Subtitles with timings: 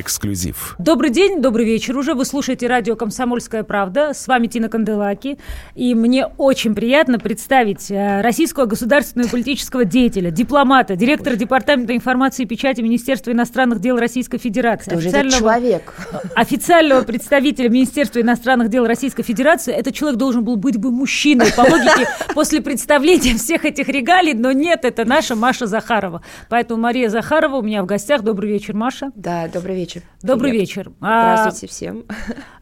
[0.00, 0.74] Эксклюзив.
[0.78, 2.14] Добрый день, добрый вечер уже.
[2.14, 4.14] Вы слушаете радио «Комсомольская правда».
[4.14, 5.38] С вами Тина Канделаки.
[5.74, 12.46] И мне очень приятно представить э, российского государственного политического деятеля, дипломата, директора Департамента информации и
[12.46, 14.92] печати Министерства иностранных дел Российской Федерации.
[14.92, 15.94] Кто же этот человек?
[16.34, 19.74] Официального представителя Министерства иностранных дел Российской Федерации.
[19.74, 24.32] Этот человек должен был быть бы мужчиной, по логике, после представления всех этих регалий.
[24.32, 26.22] Но нет, это наша Маша Захарова.
[26.48, 28.22] Поэтому Мария Захарова у меня в гостях.
[28.22, 29.12] Добрый вечер, Маша.
[29.14, 30.02] Да, добрый вечер вечер.
[30.22, 30.68] Добрый Привет.
[30.68, 30.92] вечер.
[30.98, 32.04] Здравствуйте а, всем.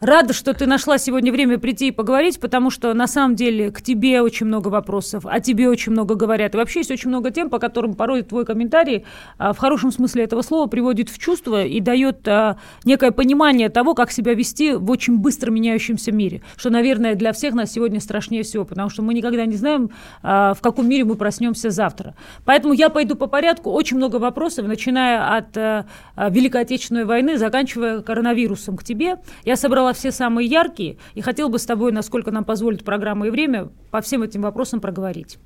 [0.01, 3.83] Рада, что ты нашла сегодня время прийти и поговорить, потому что на самом деле к
[3.83, 6.55] тебе очень много вопросов, о тебе очень много говорят.
[6.55, 9.05] И вообще есть очень много тем, по которым порой твой комментарий
[9.37, 13.95] а, в хорошем смысле этого слова приводит в чувство и дает а, некое понимание того,
[13.95, 16.41] как себя вести в очень быстро меняющемся мире.
[16.57, 19.91] Что, наверное, для всех нас сегодня страшнее всего, потому что мы никогда не знаем,
[20.23, 22.15] а, в каком мире мы проснемся завтра.
[22.47, 23.71] Поэтому я пойду по порядку.
[23.71, 25.85] Очень много вопросов, начиная от а,
[26.17, 29.17] Великой Отечественной войны, заканчивая коронавирусом к тебе.
[29.45, 33.31] Я собрала все самые яркие и хотел бы с тобой, насколько нам позволит программа и
[33.31, 35.39] время, по всем этим вопросам проговорить.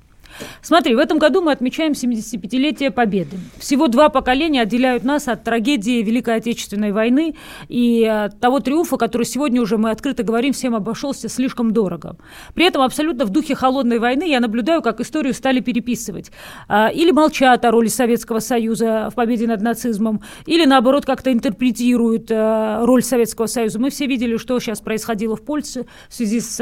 [0.61, 3.37] Смотри, в этом году мы отмечаем 75-летие Победы.
[3.57, 7.35] Всего два поколения отделяют нас от трагедии Великой Отечественной войны
[7.67, 12.17] и от того триумфа, который сегодня уже мы открыто говорим, всем обошелся слишком дорого.
[12.53, 16.31] При этом абсолютно в духе холодной войны я наблюдаю, как историю стали переписывать.
[16.67, 22.29] А, или молчат о роли Советского Союза в победе над нацизмом, или наоборот как-то интерпретируют
[22.31, 23.79] а, роль Советского Союза.
[23.79, 26.59] Мы все видели, что сейчас происходило в Польше в связи с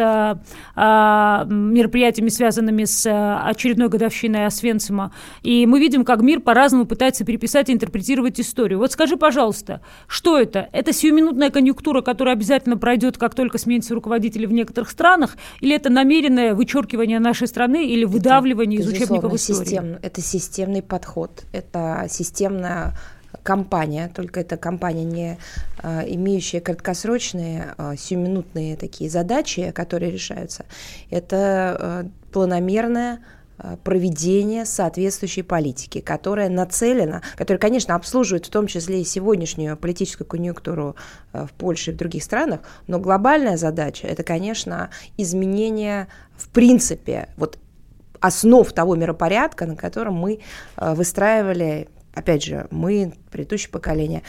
[0.76, 3.06] а, мероприятиями, связанными с
[3.54, 5.14] очередной годовщиной Освенцима.
[5.42, 8.80] И мы видим, как мир по-разному пытается переписать и интерпретировать историю.
[8.80, 10.70] Вот скажи, пожалуйста, что это?
[10.72, 15.90] Это сиюминутная конъюнктура, которая обязательно пройдет, как только сменится руководители в некоторых странах, или это
[15.90, 19.66] намеренное вычеркивание нашей страны или выдавливание это, из учебников истории?
[19.66, 22.94] Систем, это системный подход, это системная
[23.44, 25.38] компания, только это компания, не
[25.82, 30.66] а, имеющая краткосрочные, а, сиюминутные такие задачи, которые решаются.
[31.10, 31.38] Это
[31.80, 33.20] а, планомерная
[33.84, 40.96] проведения соответствующей политики, которая нацелена, которая, конечно, обслуживает в том числе и сегодняшнюю политическую конъюнктуру
[41.34, 47.30] э, в Польше и в других странах, но глобальная задача– это, конечно, изменение в принципе
[47.38, 47.58] вот
[48.20, 50.40] основ того миропорядка, на котором мы
[50.78, 54.24] э, выстраивали, опять же, мы, предыдущее поколение,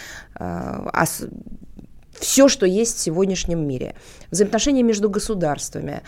[2.13, 3.95] все, что есть в сегодняшнем мире.
[4.31, 6.03] Взаимоотношения между государствами,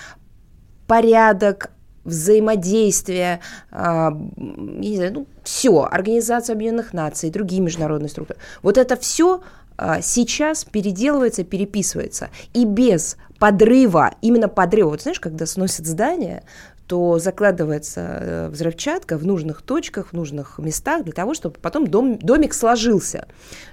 [0.87, 1.71] порядок
[2.07, 3.41] взаимодействие,
[3.71, 8.39] а, не знаю, ну, все, Организация Объединенных Наций, другие международные структуры.
[8.63, 9.43] Вот это все
[9.77, 12.31] а, сейчас переделывается, переписывается.
[12.55, 16.43] И без подрыва, именно подрыва, вот знаешь, когда сносят здание,
[16.87, 22.19] то закладывается э, взрывчатка в нужных точках, в нужных местах для того, чтобы потом дом,
[22.19, 23.27] домик сложился.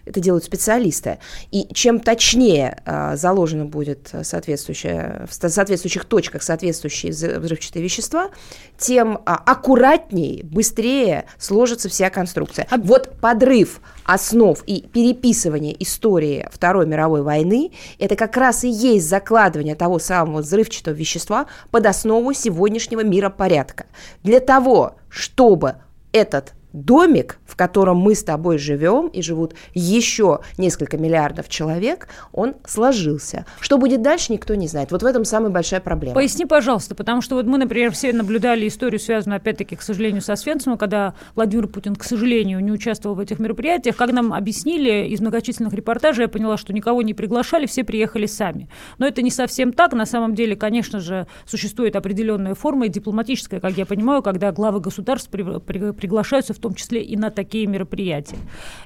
[0.05, 1.19] Это делают специалисты.
[1.51, 8.29] И чем точнее а, заложено будет соответствующее, в соответствующих точках соответствующие взрывчатые вещества,
[8.77, 12.67] тем а, аккуратнее, быстрее сложится вся конструкция.
[12.69, 12.77] А...
[12.77, 19.75] Вот подрыв основ и переписывание истории Второй мировой войны– это как раз и есть закладывание
[19.75, 23.85] того самого взрывчатого вещества под основу сегодняшнего миропорядка.
[24.23, 25.75] Для того, чтобы
[26.11, 32.55] этот домик, в котором мы с тобой живем, и живут еще несколько миллиардов человек, он
[32.65, 33.45] сложился.
[33.59, 34.91] Что будет дальше, никто не знает.
[34.91, 36.15] Вот в этом самая большая проблема.
[36.15, 40.35] Поясни, пожалуйста, потому что вот мы, например, все наблюдали историю, связанную, опять-таки, к сожалению, со
[40.35, 43.95] Свенцем, когда Владимир Путин, к сожалению, не участвовал в этих мероприятиях.
[43.95, 48.67] Как нам объяснили из многочисленных репортажей, я поняла, что никого не приглашали, все приехали сами.
[48.97, 49.93] Но это не совсем так.
[49.93, 54.79] На самом деле, конечно же, существует определенная форма и дипломатическая, как я понимаю, когда главы
[54.79, 58.37] государств при, при, приглашаются в том числе и на такие мероприятия.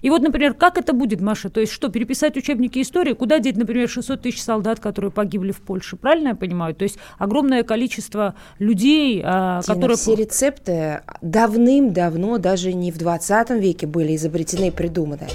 [0.01, 1.49] И вот, например, как это будет, Маша?
[1.49, 3.13] То есть что, переписать учебники истории?
[3.13, 5.95] Куда деть, например, 600 тысяч солдат, которые погибли в Польше?
[5.95, 6.75] Правильно я понимаю?
[6.75, 9.97] То есть огромное количество людей, а, Тина, которые...
[9.97, 15.27] Все рецепты давным-давно, даже не в 20 веке были изобретены и придуманы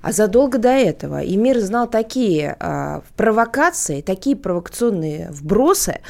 [0.00, 1.22] а задолго до этого.
[1.22, 6.00] И мир знал такие а, провокации, такие провокационные вбросы,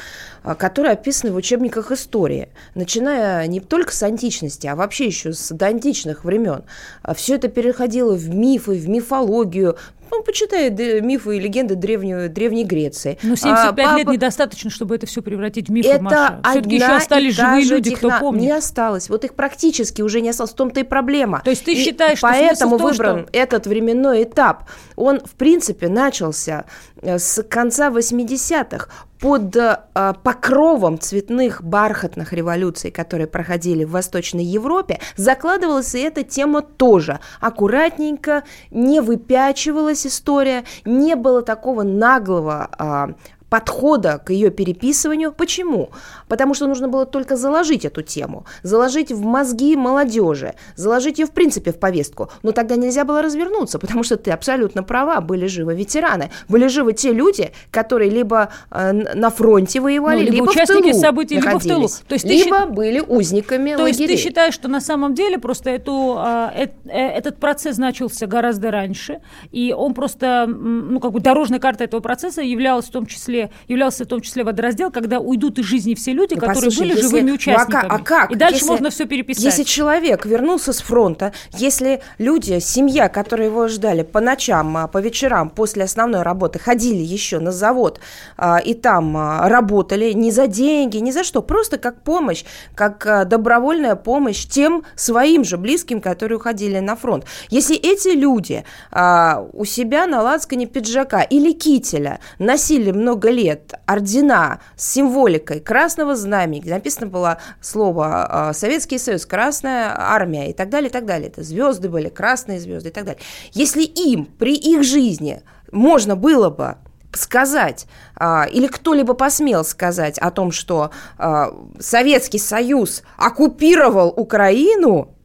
[0.55, 6.23] которые описаны в учебниках истории, начиная не только с античности, а вообще еще с доантичных
[6.23, 6.63] времен.
[7.01, 9.77] А Все это переходило в мифы, в мифологию,
[10.11, 10.69] ну, почитай
[11.01, 13.17] мифы и легенды древней, древней Греции.
[13.23, 14.13] Но 75 а, лет папа...
[14.15, 16.39] недостаточно, чтобы это все превратить в мифы, это Маша.
[16.51, 18.09] Все-таки еще остались живые люди, техно...
[18.09, 18.41] кто помнит.
[18.41, 19.09] Не осталось.
[19.09, 20.51] Вот их практически уже не осталось.
[20.51, 21.41] В том-то и проблема.
[21.43, 23.37] То есть ты и считаешь, поэтому что выбран что...
[23.37, 24.63] этот временной этап.
[24.95, 26.65] Он, в принципе, начался
[27.01, 29.77] с конца 80-х под э,
[30.23, 37.19] покровом цветных бархатных революций, которые проходили в Восточной Европе, закладывалась и эта тема тоже.
[37.41, 43.13] Аккуратненько, не выпячивалась история, не было такого наглого э,
[43.49, 45.31] подхода к ее переписыванию.
[45.31, 45.89] Почему?
[46.27, 51.31] Потому что нужно было только заложить эту тему, заложить в мозги молодежи, заложить ее в
[51.31, 52.29] принципе в повестку.
[52.43, 56.93] Но тогда нельзя было развернуться, потому что ты абсолютно права, были живы ветераны, были живы
[56.93, 61.35] те люди, которые либо э, на фронте воевали, ну, либо, либо участники в тылу событий,
[61.35, 61.87] либо в тылу.
[62.07, 64.07] То есть либо ты, были узниками То лагерей.
[64.07, 68.71] есть ты считаешь, что на самом деле просто эту, э, э, этот процесс начался гораздо
[68.71, 69.21] раньше,
[69.51, 73.51] и он просто, ну как бы дорожная карта этого процесса являлась в том числе числе,
[73.67, 76.89] являлся в том числе водораздел, когда уйдут из жизни все люди, ну, которые послушай, были
[76.89, 77.01] если...
[77.01, 77.87] живыми участниками.
[77.87, 78.31] Ну, а, как?
[78.31, 78.69] И дальше если...
[78.69, 79.43] можно все переписать.
[79.43, 84.99] Если человек вернулся с фронта, если люди, семья, которые его ждали по ночам, а, по
[84.99, 87.99] вечерам после основной работы, ходили еще на завод
[88.37, 89.15] а, и там
[89.47, 92.43] работали не за деньги, не за что, просто как помощь,
[92.75, 97.25] как добровольная помощь тем своим же близким, которые уходили на фронт.
[97.49, 104.59] Если эти люди у себя на лацкане пиджака или кителя носили много много лет ордена
[104.75, 110.89] с символикой красного знамени, написано было слово а, Советский Союз, Красная Армия и так далее,
[110.89, 111.29] и так далее.
[111.29, 113.21] Это звезды были, красные звезды и так далее.
[113.53, 115.41] Если им при их жизни
[115.71, 116.75] можно было бы
[117.13, 125.15] сказать, а, или кто-либо посмел сказать о том, что а, Советский Союз оккупировал Украину,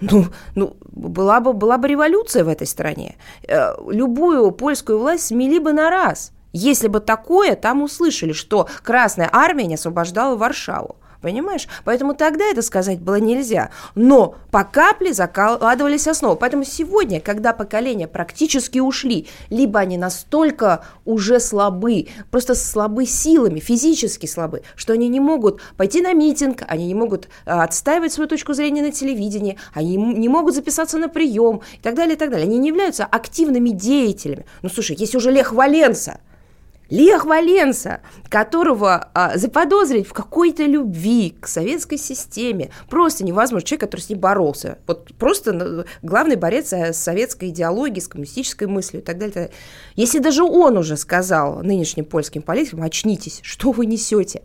[0.00, 3.16] ну, ну была, бы, была бы революция в этой стране.
[3.48, 6.33] Э, любую польскую власть смели бы на раз.
[6.54, 10.96] Если бы такое там услышали, что Красная Армия не освобождала Варшаву.
[11.20, 11.66] Понимаешь?
[11.84, 13.70] Поэтому тогда это сказать было нельзя.
[13.94, 16.36] Но по капле закладывались основы.
[16.36, 24.26] Поэтому сегодня, когда поколения практически ушли, либо они настолько уже слабы, просто слабы силами, физически
[24.26, 28.52] слабы, что они не могут пойти на митинг, они не могут а, отстаивать свою точку
[28.52, 32.46] зрения на телевидении, они не могут записаться на прием и так далее, и так далее.
[32.46, 34.44] Они не являются активными деятелями.
[34.60, 36.20] Ну, слушай, есть уже Лех Валенса–
[36.90, 43.66] Лех Валенса, которого а, заподозрить в какой-то любви к советской системе, просто невозможно.
[43.66, 44.78] Человек, который с ней боролся.
[44.86, 49.32] Вот просто ну, главный борец с советской идеологией, с коммунистической мыслью и так далее.
[49.32, 49.52] Так далее.
[49.96, 54.42] Если даже он уже сказал нынешним польским политикам, очнитесь, что вы несете,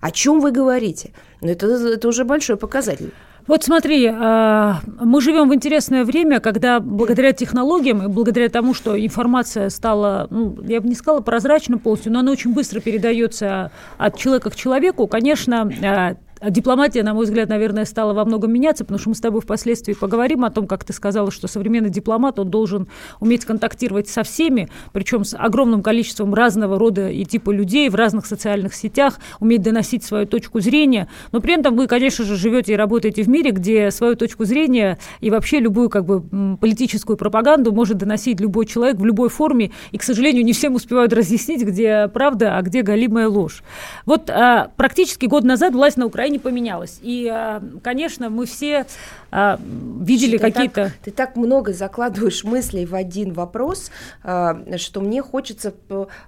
[0.00, 3.12] о чем вы говорите, ну, это, это уже большой показатель.
[3.46, 8.98] Вот смотри, а, мы живем в интересное время, когда благодаря технологиям и благодаря тому, что
[8.98, 14.16] информация стала, ну, я бы не сказала прозрачно полностью, но она очень быстро передается от
[14.16, 16.16] человека к человеку, конечно, а
[16.50, 19.94] дипломатия, на мой взгляд, наверное, стала во многом меняться, потому что мы с тобой впоследствии
[19.94, 22.88] поговорим о том, как ты сказала, что современный дипломат, он должен
[23.20, 28.26] уметь контактировать со всеми, причем с огромным количеством разного рода и типа людей в разных
[28.26, 31.08] социальных сетях, уметь доносить свою точку зрения.
[31.32, 34.98] Но при этом вы, конечно же, живете и работаете в мире, где свою точку зрения
[35.20, 36.22] и вообще любую как бы
[36.56, 41.12] политическую пропаганду может доносить любой человек в любой форме, и, к сожалению, не всем успевают
[41.12, 43.62] разъяснить, где правда, а где галимая ложь.
[44.06, 46.98] Вот а, практически год назад власть на Украине не поменялось.
[47.00, 48.86] И, а, конечно, мы все
[49.30, 49.58] а,
[50.00, 50.92] видели какие-то...
[51.02, 53.90] Ты так много закладываешь мыслей в один вопрос,
[54.24, 55.72] а, что мне хочется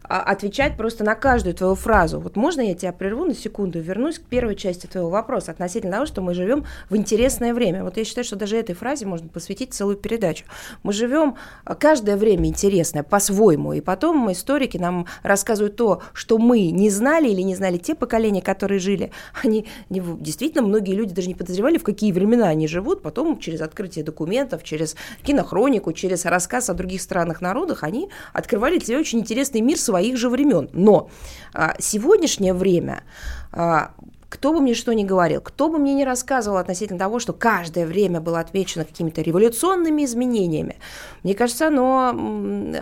[0.03, 2.20] отвечать просто на каждую твою фразу.
[2.20, 6.06] Вот можно я тебя прерву на секунду, вернусь к первой части твоего вопроса относительно того,
[6.06, 7.82] что мы живем в интересное время.
[7.82, 10.45] Вот я считаю, что даже этой фразе можно посвятить целую передачу.
[10.85, 11.35] Мы живем
[11.78, 17.42] каждое время интересное по-своему, и потом историки нам рассказывают то, что мы не знали или
[17.42, 19.11] не знали те поколения, которые жили,
[19.42, 23.02] они действительно многие люди даже не подозревали, в какие времена они живут.
[23.02, 28.99] Потом через открытие документов, через кинохронику, через рассказ о других странах, народах, они открывали себя
[28.99, 30.69] очень интересный мир своих же времен.
[30.73, 31.11] Но
[31.55, 33.05] а, сегодняшнее время
[33.52, 33.93] а,
[34.28, 37.87] кто бы мне что ни говорил, кто бы мне ни рассказывал относительно того, что каждое
[37.87, 40.76] время было отмечено какими-то революционными изменениями,
[41.23, 42.09] мне кажется, оно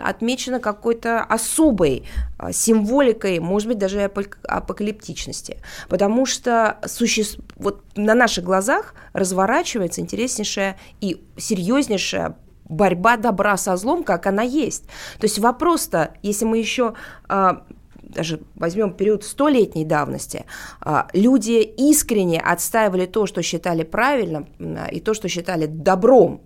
[0.03, 2.03] отмечено какой-то особой
[2.37, 4.11] а, символикой, может быть, даже
[4.47, 5.57] апокалиптичности.
[5.87, 7.23] Потому что суще...
[7.57, 12.35] вот на наших глазах разворачивается интереснейшая и серьезнейшая
[12.67, 14.85] борьба добра со злом, как она есть.
[15.19, 16.95] То есть вопрос-то, если мы еще
[17.27, 17.63] а,
[18.15, 20.45] даже возьмем период столетней давности,
[20.81, 24.47] а, люди искренне отстаивали то, что считали правильным,
[24.91, 26.41] и то, что считали добром.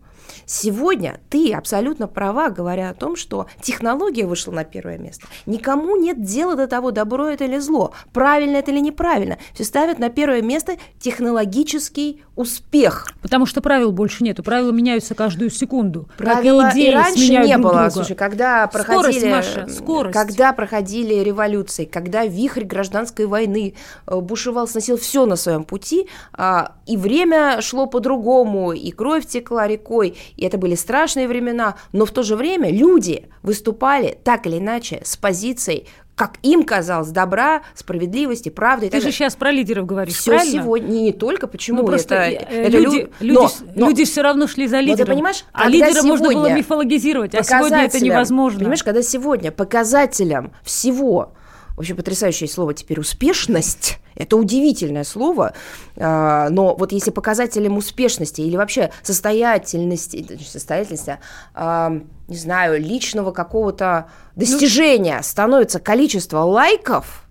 [0.52, 5.28] Сегодня ты абсолютно права, говоря о том, что технология вышла на первое место.
[5.46, 9.38] Никому нет дела до того, добро это или зло, правильно это или неправильно.
[9.54, 13.06] Все ставят на первое место технологический успех.
[13.22, 14.42] Потому что правил больше нету.
[14.42, 16.10] Правила меняются каждую секунду.
[16.18, 17.74] Правила и, и раньше не друг было.
[17.74, 17.92] Друга.
[17.92, 20.14] Слушай, когда проходили, скорость, Маша, скорость.
[20.18, 23.76] когда проходили революции, когда вихрь гражданской войны
[24.08, 29.68] э, бушевал, сносил все на своем пути, а, и время шло по-другому, и кровь текла
[29.68, 34.58] рекой, и это были страшные времена, но в то же время люди выступали так или
[34.58, 38.90] иначе с позицией как им казалось, добра, справедливости, правды.
[38.90, 39.14] Ты же далее.
[39.14, 40.62] сейчас про лидеров говоришь, Все правильно?
[40.62, 43.10] сегодня, не, не только, почему ну, просто это, это люди, лю...
[43.22, 45.06] люди, но, но, люди все равно шли за лидером.
[45.06, 48.60] ты понимаешь, а лидера можно было мифологизировать, а сегодня это невозможно.
[48.60, 51.32] Понимаешь, когда сегодня показателем всего
[51.80, 54.00] Вообще потрясающее слово теперь успешность.
[54.14, 55.54] Это удивительное слово.
[55.96, 61.20] А, но вот если показателем успешности или вообще состоятельности, состоятельности,
[61.54, 67.24] а, не знаю, личного какого-то достижения становится количество лайков,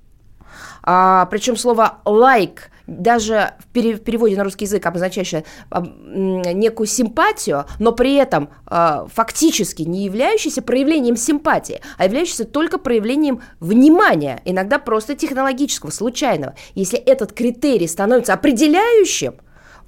[0.83, 8.15] а, причем слово лайк даже в переводе на русский язык обозначающее некую симпатию, но при
[8.15, 15.91] этом э, фактически не являющийся проявлением симпатии, а являющийся только проявлением внимания, иногда просто технологического,
[15.91, 16.55] случайного.
[16.75, 19.35] Если этот критерий становится определяющим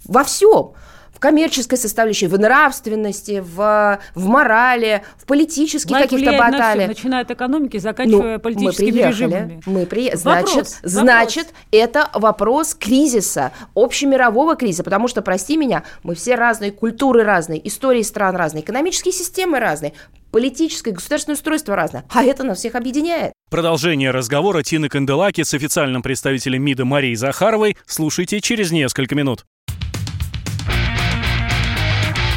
[0.04, 0.74] во всем,
[1.20, 6.88] коммерческой составляющей, в нравственности, в, в морали, в политических каких-то баталиях.
[6.88, 9.62] начиная от экономики, заканчивая ну, политическими мы приехали, режимами.
[9.66, 10.16] Мы при...
[10.16, 11.64] значит, вопрос, значит, вопрос.
[11.70, 18.02] это вопрос кризиса, общемирового кризиса, потому что, прости меня, мы все разные, культуры разные, истории
[18.02, 19.92] стран разные, экономические системы разные,
[20.32, 23.32] политическое, государственное устройство разное, а это нас всех объединяет.
[23.50, 29.44] Продолжение разговора Тины Канделаки с официальным представителем МИДа Марией Захаровой слушайте через несколько минут.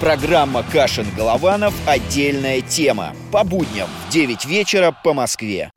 [0.00, 1.74] Программа «Кашин-Голованов.
[1.84, 3.16] Отдельная тема».
[3.32, 5.72] По будням в 9 вечера по Москве.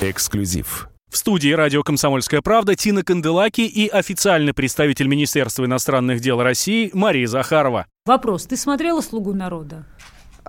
[0.00, 0.88] Эксклюзив.
[1.10, 7.26] В студии радио «Комсомольская правда» Тина Канделаки и официальный представитель Министерства иностранных дел России Мария
[7.26, 7.86] Захарова.
[8.06, 8.46] Вопрос.
[8.46, 9.84] Ты смотрела «Слугу народа»?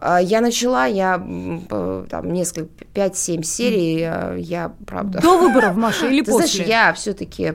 [0.01, 3.99] А, я начала, я там несколько, 5-7 серий,
[4.41, 5.21] я, правда...
[5.21, 6.47] До выборов, Маша, или Ты после?
[6.47, 7.53] знаешь, я все-таки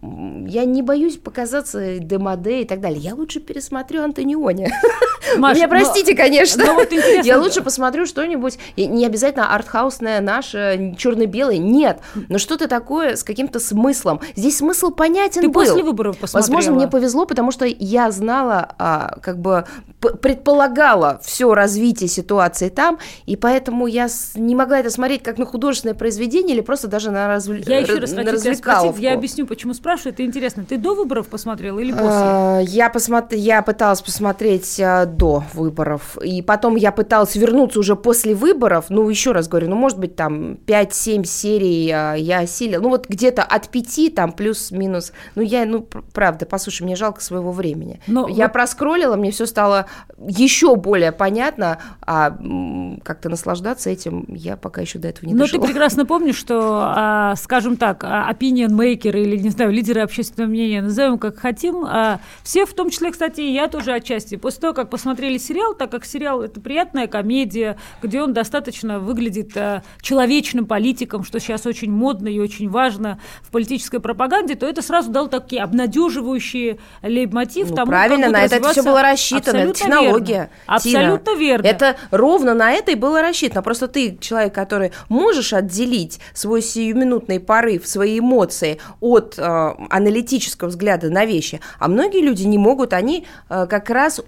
[0.00, 3.00] я не боюсь показаться демоде и так далее.
[3.00, 4.70] Я лучше пересмотрю Антониони.
[5.36, 6.64] Маш, Меня простите, но, конечно.
[6.64, 12.00] Но вот я лучше посмотрю что-нибудь, не обязательно артхаусное наше, черно-белое, нет.
[12.28, 14.20] Но что-то такое с каким-то смыслом.
[14.36, 15.64] Здесь смысл понятен Ты был.
[15.64, 16.42] после выборов посмотрела?
[16.42, 19.64] Возможно, мне повезло, потому что я знала, а, как бы
[20.00, 25.94] предполагала все развитие ситуации там, и поэтому я не могла это смотреть как на художественное
[25.94, 27.50] произведение или просто даже на, разв...
[27.66, 29.00] я еще раз на развлекаловку.
[29.00, 30.64] Я объясню, почему спрашиваю спрашиваю, это интересно.
[30.64, 32.08] Ты до выборов посмотрела или после?
[32.10, 33.34] А, я, посмотр...
[33.34, 36.16] я пыталась посмотреть а, до выборов.
[36.22, 38.86] И потом я пыталась вернуться уже после выборов.
[38.88, 42.80] Ну, еще раз говорю, ну, может быть, там 5-7 серий а, я осилила.
[42.80, 45.12] Ну, вот где-то от 5, там, плюс-минус.
[45.34, 48.00] Ну, я, ну, правда, послушай, мне жалко своего времени.
[48.06, 48.52] Но я вот...
[48.52, 49.86] проскроллила, мне все стало
[50.26, 52.36] еще более понятно, а
[53.02, 55.60] как-то наслаждаться этим я пока еще до этого не Но дошла.
[55.60, 61.18] ты прекрасно помнишь, что, скажем так, opinion maker или, не знаю, лидеры общественного мнения, назовем
[61.18, 61.84] как хотим.
[61.84, 64.36] А все, в том числе, кстати, и я тоже отчасти.
[64.36, 69.56] После того, как посмотрели сериал, так как сериал это приятная комедия, где он достаточно выглядит
[69.56, 74.82] а, человечным политиком, что сейчас очень модно и очень важно в политической пропаганде, то это
[74.82, 77.70] сразу дал такие обнадеживающие лейб-мотив.
[77.70, 80.34] Ну, тому, правильно, на это все было рассчитано, это технология.
[80.34, 80.50] Верно.
[80.66, 81.40] Абсолютно Тина.
[81.40, 81.66] верно.
[81.66, 83.62] Это ровно на это и было рассчитано.
[83.62, 89.42] Просто ты человек, который можешь отделить свой сиюминутный порыв, свои эмоции от э,
[89.88, 94.20] аналитического взгляда на вещи, а многие люди не могут, они э, как раз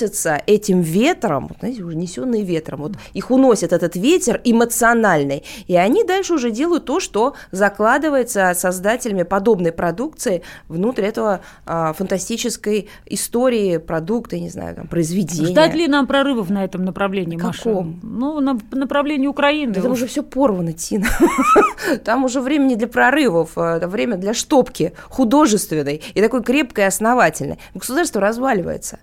[0.00, 5.76] уносятся этим ветром, вот, знаете, уже несенные ветром, вот их уносит этот ветер эмоциональный, и
[5.76, 13.78] они дальше уже делают то, что закладывается создателями подобной продукции внутрь этого э, фантастической истории,
[13.78, 15.48] продукта, не знаю, там, произведения.
[15.48, 17.62] Ждать ли нам прорывов на этом направлении, на Маша?
[17.64, 18.00] Каком?
[18.02, 19.74] Ну, на направлении Украины.
[19.74, 21.06] Да там уже все порвано, Тина.
[22.04, 27.58] Там уже времени для прорывов, э, время для штопки художественной и такой крепкой и основательной.
[27.74, 28.98] Государство разваливается.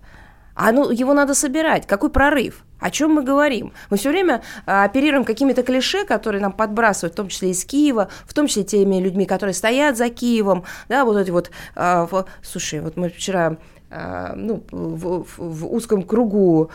[0.57, 1.85] А ну, его надо собирать.
[1.85, 2.63] Какой прорыв?
[2.79, 3.73] О чем мы говорим?
[3.91, 8.09] Мы все время а, оперируем какими-то клише, которые нам подбрасывают, в том числе из Киева,
[8.25, 12.79] в том числе теми людьми, которые стоят за Киевом, да, вот эти вот, в, слушай,
[12.79, 13.57] вот мы вчера
[13.89, 16.70] ну, в, в узком кругу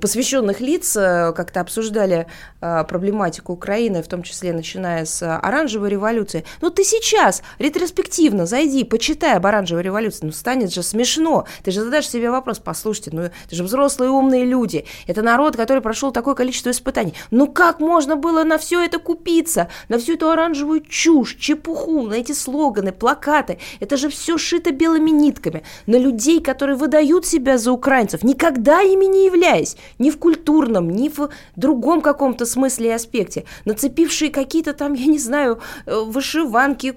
[0.00, 2.26] посвященных лиц э, как-то обсуждали
[2.60, 6.44] а, проблематику Украины, в том числе начиная с оранжевой революции.
[6.60, 10.26] Ну, ты сейчас ретроспективно зайди, почитай об оранжевой революции.
[10.26, 11.46] Ну, станет же смешно.
[11.62, 14.84] Ты же задашь себе вопрос, послушайте, ну, это же взрослые умные люди.
[15.06, 17.14] Это народ, который прошел такое количество испытаний.
[17.30, 19.68] Ну, как можно было на все это купиться?
[19.88, 23.58] На всю эту оранжевую чушь, чепуху, на эти слоганы, плакаты.
[23.80, 25.64] Это же все шито белыми нитками.
[25.86, 31.08] На людей, которые выдают себя за украинцев, никогда ими не являясь, ни в культурном, ни
[31.08, 36.94] в другом каком-то смысле и аспекте, нацепившие какие-то там, я не знаю, э, вышиванки,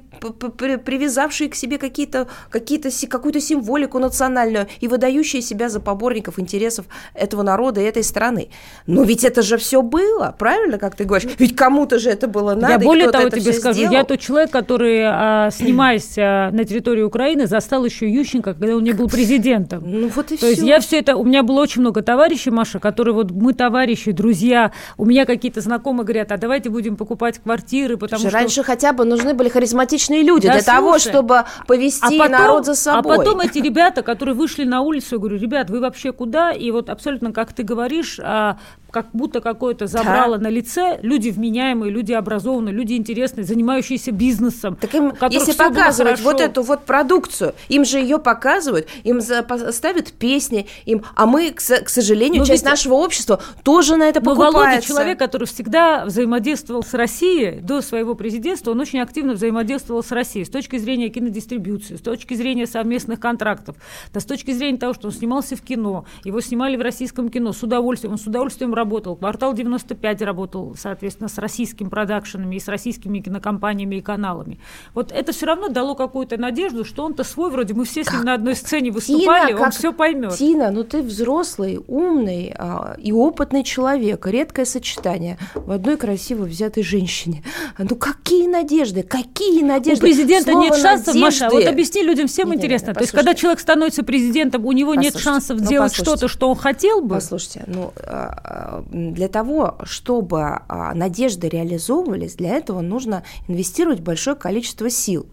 [0.86, 7.44] привязавшие к себе какие-то, какие-то, какую-то символику национальную и выдающие себя за поборников интересов этого
[7.44, 8.50] народа и этой страны.
[8.86, 11.32] Но ведь это же все было, правильно, как ты говоришь?
[11.40, 12.74] Ведь кому-то же это было надо.
[12.74, 13.94] Я более того тебе скажу, сделал.
[13.94, 18.84] я тот человек, который, а, снимаясь а, на территории Украины, застал еще Ющенко, когда он
[18.84, 19.37] не был президентом.
[19.84, 20.50] Ну вот и То все.
[20.50, 24.12] есть я все это, у меня было очень много товарищей, Маша, которые вот мы товарищи,
[24.12, 28.30] друзья, у меня какие-то знакомые говорят, а давайте будем покупать квартиры, потому что...
[28.30, 32.32] Раньше хотя бы нужны были харизматичные люди да, для слушай, того, чтобы повести а потом,
[32.32, 33.16] народ за собой.
[33.16, 36.52] А потом эти ребята, которые вышли на улицу, я говорю, ребят, вы вообще куда?
[36.52, 38.58] И вот абсолютно, как ты говоришь, а,
[38.92, 40.46] как будто какое-то забрало да.
[40.46, 44.78] на лице люди вменяемые, люди образованные, люди интересные, занимающиеся бизнесом.
[44.80, 50.68] Так им, если показывать вот эту вот продукцию, им же ее показывают, им ставят песни,
[50.86, 54.32] им, а мы, к, к сожалению, но часть ведь, нашего общества тоже на это но
[54.32, 54.60] покупается.
[54.60, 60.12] Володя человек, который всегда взаимодействовал с Россией до своего президентства, он очень активно взаимодействовал с
[60.12, 63.76] Россией с точки зрения кинодистрибуции, с точки зрения совместных контрактов,
[64.14, 67.52] да с точки зрения того, что он снимался в кино, его снимали в российском кино
[67.54, 69.18] с удовольствием, он с удовольствием работал.
[69.18, 74.60] Квартал 95 работал, соответственно, с российскими продакшенами и с российскими кинокомпаниями и каналами.
[74.94, 78.20] Вот это все равно дало какую-то надежду, что он-то свой, вроде мы все с ним
[78.20, 78.26] как?
[78.26, 80.34] на одной сцене выступали, Тина, он все поймет.
[80.36, 84.26] Тина, ну ты взрослый, умный а, и опытный человек.
[84.28, 87.44] Редкое сочетание в одной красиво взятой женщине.
[87.78, 90.06] Ну какие надежды, какие надежды?
[90.06, 91.20] У президента Слово нет шансов, надежды.
[91.20, 92.88] Маша, вот объясни людям всем нет, интересно.
[92.88, 95.94] Нет, нет, То есть, когда человек становится президентом, у него послушайте, нет шансов ну, сделать
[95.96, 97.16] что-то, что он хотел бы?
[97.16, 104.90] Послушайте, ну а, для того, чтобы а, надежды реализовывались, для этого нужно инвестировать большое количество
[104.90, 105.28] сил,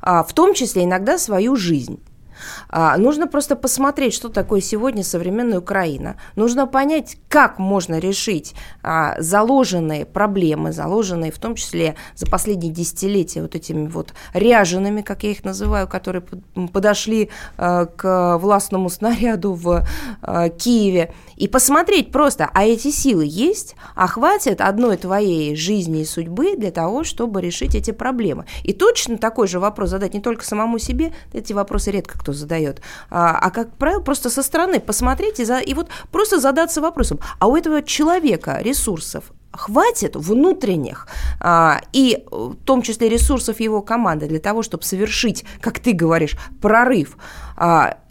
[0.00, 2.00] а, в том числе иногда свою жизнь.
[2.68, 6.16] А, нужно просто посмотреть, что такое сегодня современная Украина.
[6.36, 13.42] Нужно понять, как можно решить а, заложенные проблемы, заложенные в том числе за последние десятилетия
[13.42, 16.24] вот этими вот ряжеными, как я их называю, которые
[16.72, 19.86] подошли а, к властному снаряду в
[20.22, 26.04] а, Киеве, и посмотреть просто, а эти силы есть, а хватит одной твоей жизни и
[26.04, 28.46] судьбы для того, чтобы решить эти проблемы.
[28.64, 32.32] И точно такой же вопрос задать не только самому себе, эти вопросы редко кто кто
[32.34, 36.80] задает, а, а как правило, просто со стороны посмотреть и, за, и вот просто задаться
[36.80, 41.08] вопросом, а у этого человека ресурсов хватит внутренних
[41.40, 46.36] а, и в том числе ресурсов его команды для того, чтобы совершить, как ты говоришь,
[46.60, 47.16] прорыв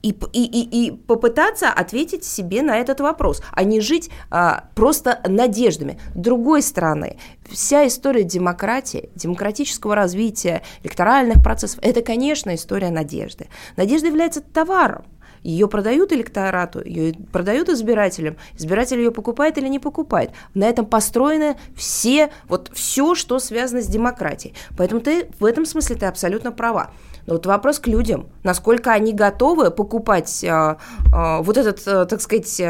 [0.01, 5.21] и, и, и, и попытаться ответить себе на этот вопрос, а не жить а, просто
[5.25, 5.99] надеждами.
[6.15, 7.17] С другой стороны,
[7.49, 13.47] вся история демократии, демократического развития, электоральных процессов, это, конечно, история надежды.
[13.75, 15.05] Надежда является товаром.
[15.43, 20.31] Ее продают электорату, ее продают избирателям, избиратель ее покупает или не покупает.
[20.53, 24.55] На этом построены все, вот все, что связано с демократией.
[24.77, 26.91] Поэтому ты в этом смысле ты абсолютно права.
[27.27, 32.21] Но вот вопрос к людям, насколько они готовы покупать э, э, вот этот, э, так
[32.21, 32.61] сказать,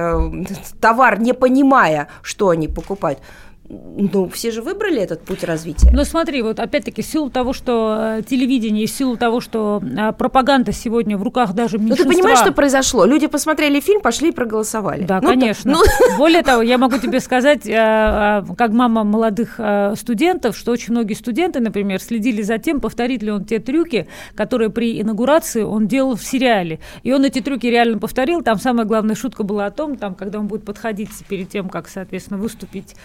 [0.82, 3.20] товар, не понимая, что они покупают.
[3.70, 5.90] Ну, все же выбрали этот путь развития.
[5.92, 10.14] Но смотри, вот опять-таки, в силу того, что э, телевидение, в силу того, что э,
[10.14, 12.06] пропаганда сегодня в руках даже меньшинства...
[12.06, 13.04] Ну, ты понимаешь, что произошло?
[13.04, 15.04] Люди посмотрели фильм, пошли и проголосовали.
[15.04, 15.74] Да, ну, конечно.
[15.74, 15.82] Ну...
[16.18, 19.60] Более того, я могу тебе сказать, э, как мама молодых
[19.96, 24.70] студентов, что очень многие студенты, например, следили за тем, повторит ли он те трюки, которые
[24.70, 26.80] при инаугурации он делал в сериале.
[27.04, 28.42] И он эти трюки реально повторил.
[28.44, 31.90] Там самая главная шутка была о том, там, когда он будет подходить перед тем, как,
[31.90, 32.96] соответственно, выступить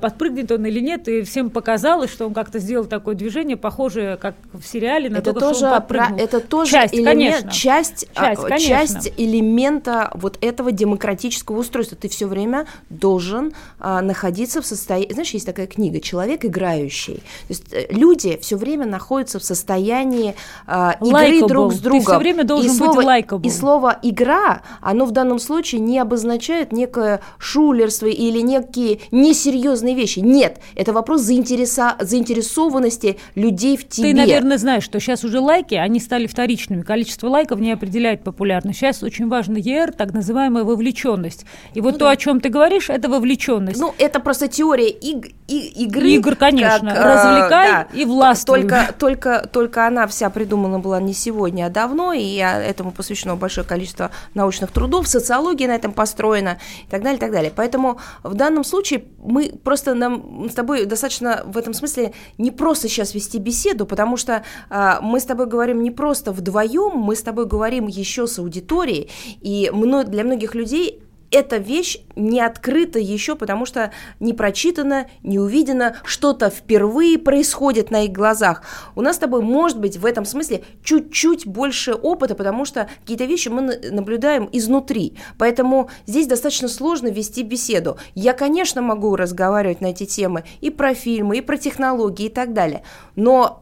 [0.00, 4.34] подпрыгнет он или нет, и всем показалось, что он как-то сделал такое движение, похожее, как
[4.52, 6.16] в сериале, на это то, тоже что он подпрыгнул.
[6.16, 7.50] Про, это тоже часть, элемент, конечно.
[7.50, 11.96] Часть, часть, а, часть элемента вот этого демократического устройства.
[11.96, 15.12] Ты все время должен а, находиться в состоянии...
[15.12, 17.16] Знаешь, есть такая книга «Человек играющий».
[17.16, 20.34] То есть э, люди все время находятся в состоянии
[20.66, 21.48] а, игры likeable.
[21.48, 22.00] друг с другом.
[22.00, 23.46] Ты все время должен и слово, быть likeable.
[23.46, 30.20] И слово «игра», оно в данном случае не обозначает некое шулерство или некие несерьезные вещи.
[30.20, 31.96] Нет, это вопрос заинтереса...
[32.00, 34.10] заинтересованности людей в тебе.
[34.10, 36.82] Ты, наверное, знаешь, что сейчас уже лайки, они стали вторичными.
[36.82, 38.78] Количество лайков не определяет популярность.
[38.78, 41.44] Сейчас очень важно ER, так называемая вовлеченность.
[41.74, 42.10] И вот ну, то, да.
[42.12, 43.80] о чем ты говоришь, это вовлеченность.
[43.80, 45.32] Ну, это просто теория иг...
[45.48, 46.10] И, игры.
[46.10, 46.94] Игр, конечно.
[46.94, 48.60] Как, Развлекай да, и властвуй.
[48.60, 53.66] Только, только, только она вся придумана была не сегодня, а давно, и этому посвящено большое
[53.66, 57.52] количество научных трудов, социология на этом построена и так далее, и так далее.
[57.54, 62.88] Поэтому в данном случае мы просто нам с тобой достаточно в этом смысле не просто
[62.88, 67.22] сейчас вести беседу, потому что э, мы с тобой говорим не просто вдвоем, мы с
[67.22, 69.70] тобой говорим еще с аудиторией, и
[70.04, 76.50] для многих людей эта вещь не открыта еще, потому что не прочитано, не увидено, что-то
[76.50, 78.62] впервые происходит на их глазах.
[78.94, 83.24] У нас с тобой может быть в этом смысле чуть-чуть больше опыта, потому что какие-то
[83.24, 85.16] вещи мы наблюдаем изнутри.
[85.38, 87.96] Поэтому здесь достаточно сложно вести беседу.
[88.14, 92.52] Я, конечно, могу разговаривать на эти темы и про фильмы, и про технологии и так
[92.52, 92.82] далее,
[93.14, 93.59] но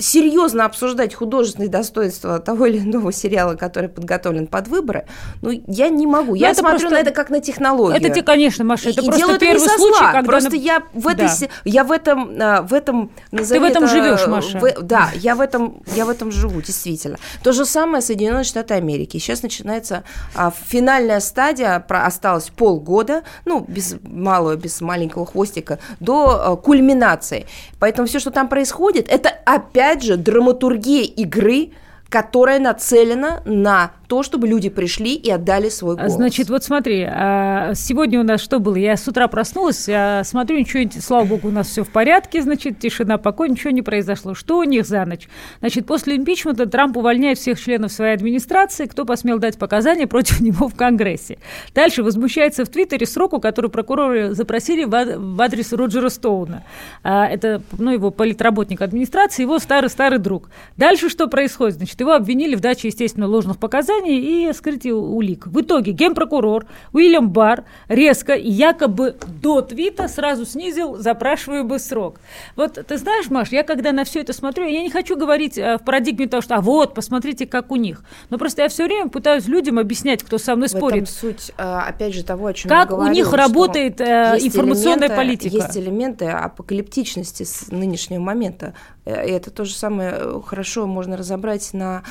[0.00, 5.06] серьезно обсуждать художественные достоинства того или иного сериала, который подготовлен под выборы,
[5.42, 6.32] ну, я не могу.
[6.32, 6.96] Но я смотрю просто...
[6.96, 8.02] на это как на технологию.
[8.02, 10.12] Это, конечно, Маша, это и просто первый это случай, зла.
[10.12, 10.26] когда...
[10.26, 10.54] Просто на...
[10.54, 11.46] я в, этой, да.
[11.64, 14.58] я в этом, а, в этом Ты в этом это, живешь, Маша.
[14.58, 17.18] В, да, я в, этом, я в этом живу, действительно.
[17.42, 19.18] То же самое Соединенные Штаты Америки.
[19.18, 26.52] Сейчас начинается а, финальная стадия, про, осталось полгода, ну, без малого, без маленького хвостика, до
[26.52, 27.46] а, кульминации.
[27.78, 31.72] Поэтому все, что там происходит, это опять опять же, драматургия игры,
[32.08, 36.14] которая нацелена на то, чтобы люди пришли и отдали свой голос.
[36.14, 38.74] Значит, вот смотри, а, сегодня у нас что было?
[38.74, 42.80] Я с утра проснулась, я смотрю, ничего, слава богу, у нас все в порядке, значит,
[42.80, 44.34] тишина, покой, ничего не произошло.
[44.34, 45.28] Что у них за ночь?
[45.60, 50.66] Значит, после импичмента Трамп увольняет всех членов своей администрации, кто посмел дать показания против него
[50.66, 51.38] в Конгрессе.
[51.72, 56.64] Дальше возмущается в Твиттере сроку, который прокуроры запросили в адрес Роджера Стоуна.
[57.04, 60.50] А, это, ну, его политработник администрации, его старый-старый друг.
[60.76, 61.76] Дальше что происходит?
[61.76, 65.46] Значит, его обвинили в даче, естественно, ложных показаний, показаний и скрытие улик.
[65.46, 72.20] В итоге генпрокурор Уильям Барр резко якобы до твита сразу снизил запрашиваемый срок.
[72.56, 75.78] Вот ты знаешь, Маш, я когда на все это смотрю, я не хочу говорить э,
[75.78, 78.02] в парадигме того, что а вот, посмотрите, как у них.
[78.30, 81.02] Но просто я все время пытаюсь людям объяснять, кто со мной в спорит.
[81.04, 84.36] Этом суть, э, опять же, того, о чем как я говорила, у них работает э,
[84.40, 85.56] информационная элементы, политика.
[85.56, 88.74] Есть элементы апокалиптичности с нынешнего момента.
[89.04, 92.02] И это то же самое хорошо можно разобрать на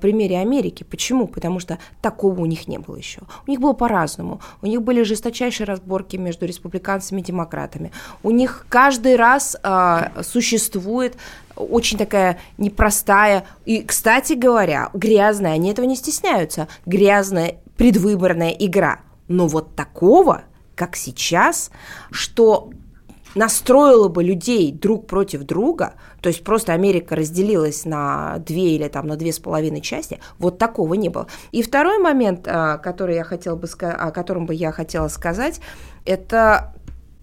[0.00, 0.84] примере Америки.
[0.84, 1.28] Почему?
[1.34, 3.22] потому что такого у них не было еще.
[3.46, 4.40] У них было по-разному.
[4.62, 7.90] У них были жесточайшие разборки между республиканцами и демократами.
[8.22, 11.16] У них каждый раз э, существует
[11.56, 19.00] очень такая непростая и, кстати говоря, грязная, они этого не стесняются, грязная предвыборная игра.
[19.28, 20.42] Но вот такого,
[20.76, 21.70] как сейчас,
[22.10, 22.70] что
[23.34, 29.06] настроила бы людей друг против друга, то есть просто Америка разделилась на две или там
[29.06, 31.26] на две с половиной части, вот такого не было.
[31.52, 35.60] И второй момент, а, который я хотела бы, о котором бы я хотела сказать,
[36.04, 36.74] это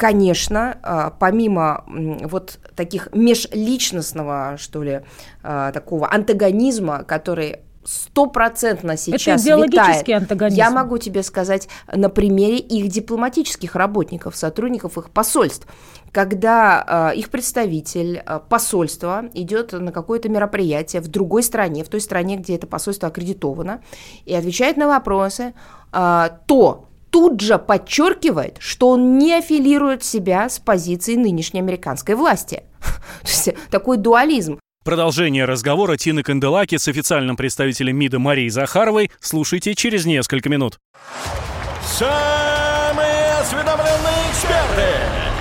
[0.01, 1.85] конечно, а, помимо
[2.23, 5.01] вот таких межличностного, что ли,
[5.43, 10.09] а, такого антагонизма, который стопроцентно сейчас Это витает.
[10.09, 10.57] антагонизм.
[10.57, 15.67] Я могу тебе сказать на примере их дипломатических работников, сотрудников их посольств.
[16.11, 22.01] Когда э, их представитель э, посольства идет на какое-то мероприятие в другой стране, в той
[22.01, 23.81] стране, где это посольство аккредитовано,
[24.25, 25.53] и отвечает на вопросы,
[25.93, 32.63] э, то тут же подчеркивает, что он не аффилирует себя с позицией нынешней американской власти.
[33.21, 34.59] То есть такой дуализм.
[34.83, 40.79] Продолжение разговора Тины Канделаки с официальным представителем МИДа Марией Захаровой слушайте через несколько минут.
[41.85, 45.20] Самые осведомленные эксперты,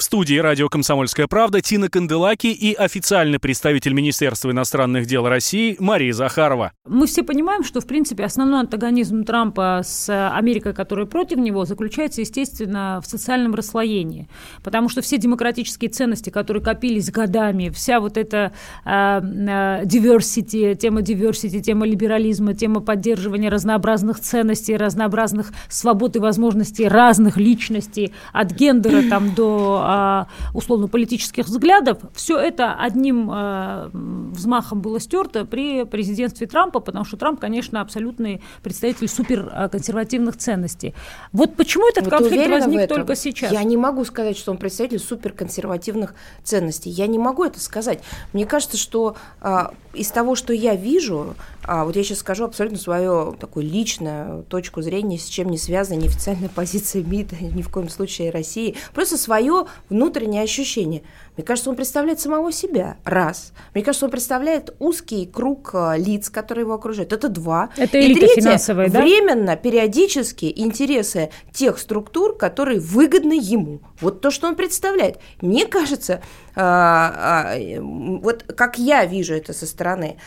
[0.00, 6.14] В студии радио «Комсомольская правда» Тина Канделаки и официальный представитель Министерства иностранных дел России Мария
[6.14, 6.72] Захарова.
[6.88, 12.22] Мы все понимаем, что, в принципе, основной антагонизм Трампа с Америкой, которая против него, заключается,
[12.22, 14.30] естественно, в социальном расслоении.
[14.64, 18.52] Потому что все демократические ценности, которые копились годами, вся вот эта
[18.86, 26.88] э, э, diversity, тема diversity, тема либерализма, тема поддерживания разнообразных ценностей, разнообразных свобод и возможностей
[26.88, 35.00] разных личностей, от гендера там до а, условно-политических взглядов, все это одним а, взмахом было
[35.00, 40.94] стерто при президентстве Трампа, потому что Трамп, конечно, абсолютный представитель суперконсервативных ценностей.
[41.32, 43.50] Вот почему этот вот конфликт возник только сейчас?
[43.50, 46.90] Я не могу сказать, что он представитель суперконсервативных ценностей.
[46.90, 48.00] Я не могу это сказать.
[48.32, 52.78] Мне кажется, что а, из того, что я вижу, а, вот я сейчас скажу абсолютно
[52.78, 57.88] свою такую личную точку зрения, с чем не связана неофициальная позиция МИДа, ни в коем
[57.88, 61.02] случае России, просто свое внутреннее ощущение.
[61.40, 63.54] Мне кажется, он представляет самого себя, раз.
[63.72, 67.14] Мне кажется, он представляет узкий круг а, лиц, которые его окружают.
[67.14, 67.70] Это два.
[67.78, 69.00] Это И третье, финансовая, да?
[69.00, 73.80] временно, периодически интересы тех структур, которые выгодны ему.
[74.02, 75.18] Вот то, что он представляет.
[75.40, 76.20] Мне кажется,
[76.54, 80.18] а, а, вот как я вижу это со стороны,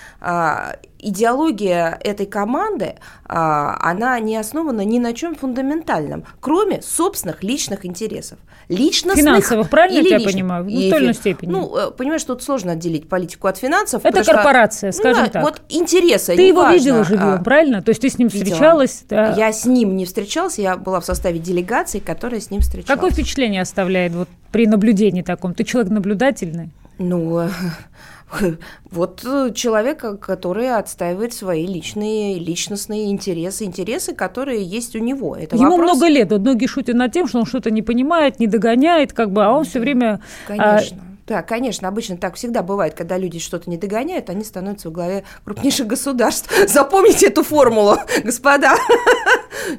[0.97, 2.95] идеология этой команды,
[3.25, 8.39] она не основана ни на чем фундаментальном, кроме собственных личных интересов.
[8.69, 10.33] Личностных Финансовых, правильно или я личных.
[10.33, 10.63] понимаю?
[10.63, 11.51] В той или степени.
[11.51, 14.05] Ну, э, понимаешь, тут сложно отделить политику от финансов.
[14.05, 15.43] Это корпорация, что, скажем ну, так.
[15.43, 16.35] Вот интересы.
[16.35, 17.81] Ты его важно, видела живем, а, правильно?
[17.81, 18.45] То есть ты с ним видела.
[18.45, 19.03] встречалась?
[19.09, 19.33] Да.
[19.35, 22.87] Я с ним не встречалась, я была в составе делегации, которая с ним встречалась.
[22.87, 25.53] Какое впечатление оставляет вот при наблюдении таком?
[25.53, 26.71] Ты человек наблюдательный?
[26.97, 27.49] Ну,
[28.91, 29.21] вот
[29.55, 35.35] человек, который отстаивает свои личные, личностные интересы, интересы, которые есть у него.
[35.35, 35.97] Это Ему вопрос...
[35.97, 36.31] много лет.
[36.31, 39.51] Вот многие шутят над тем, что он что-то не понимает, не догоняет, как бы, а
[39.51, 40.21] он все время...
[40.47, 40.97] А, Конечно.
[41.01, 44.93] А, да, конечно, обычно так всегда бывает, когда люди что-то не догоняют, они становятся во
[44.93, 46.51] главе крупнейших государств.
[46.67, 48.75] Запомните эту формулу, господа.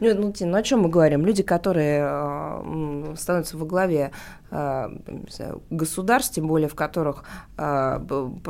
[0.01, 1.27] Ну, ну, о чем мы говорим?
[1.27, 4.11] Люди, которые э, становятся во главе
[4.44, 4.44] э,
[5.71, 7.25] государств, тем более в которых
[7.57, 8.01] э,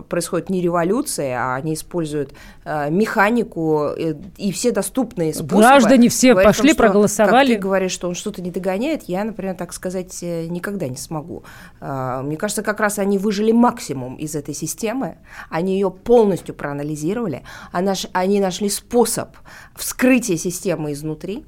[0.09, 3.89] происходит не революция, а они используют э, механику
[4.37, 5.57] и, все доступные способы.
[5.57, 7.47] Граждане все Говорит пошли, том, что, проголосовали.
[7.47, 10.97] Как ты говоришь, что он что-то не догоняет, я, например, так сказать, э, никогда не
[10.97, 11.45] смогу.
[11.81, 15.17] Э, мне кажется, как раз они выжили максимум из этой системы,
[15.49, 19.31] они ее полностью проанализировали, они нашли способ
[19.75, 21.45] вскрытия системы изнутри,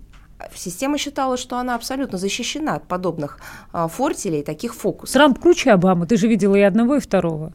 [0.55, 3.39] Система считала, что она абсолютно защищена от подобных
[3.73, 5.15] а, фортелей, таких фокусов.
[5.15, 7.53] Трамп круче Обамы, ты же видела и одного, и второго.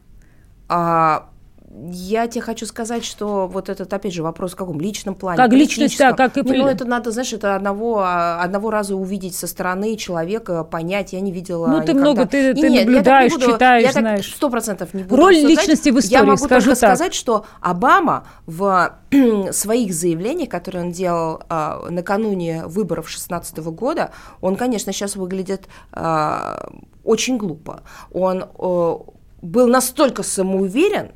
[0.68, 1.28] А,
[1.74, 5.38] я тебе хочу сказать, что вот этот, опять же, вопрос в каком личном плане.
[5.38, 6.42] Как личность, да, как и...
[6.42, 11.32] Ну, это надо, знаешь, это одного, одного раза увидеть со стороны человека, понять, я не
[11.32, 14.34] видела Ну, ты много, ты, ты нет, наблюдаешь, буду, читаешь, я знаешь.
[14.34, 15.58] сто процентов не буду Роль обсуждать.
[15.60, 16.96] личности в истории, Я могу скажу только так.
[16.96, 18.94] сказать, что Обама в
[19.52, 24.10] своих заявлениях, которые он делал а, накануне выборов 2016 года,
[24.42, 26.68] он, конечно, сейчас выглядит а,
[27.02, 27.82] очень глупо.
[28.12, 28.98] Он а,
[29.40, 31.12] был настолько самоуверен,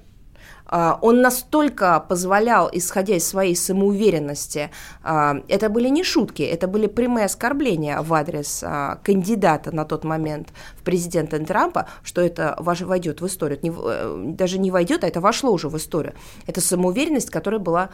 [1.01, 4.71] он настолько позволял, исходя из своей самоуверенности,
[5.03, 10.05] а, это были не шутки, это были прямые оскорбления в адрес а, кандидата на тот
[10.05, 15.21] момент в президента Трампа, что это войдет в историю, э, даже не войдет, а это
[15.21, 16.15] вошло уже в историю.
[16.47, 17.91] Это самоуверенность, которая была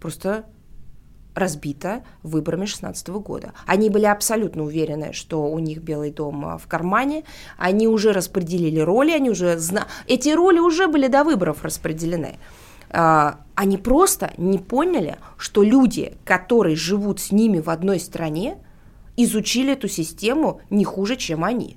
[0.00, 0.44] просто
[1.34, 3.52] разбита выборами 2016 года.
[3.66, 7.24] Они были абсолютно уверены, что у них Белый дом в кармане,
[7.58, 9.86] они уже распределили роли, они уже зна...
[10.06, 12.38] эти роли уже были до выборов распределены.
[12.90, 18.58] А, они просто не поняли, что люди, которые живут с ними в одной стране,
[19.16, 21.76] изучили эту систему не хуже, чем они.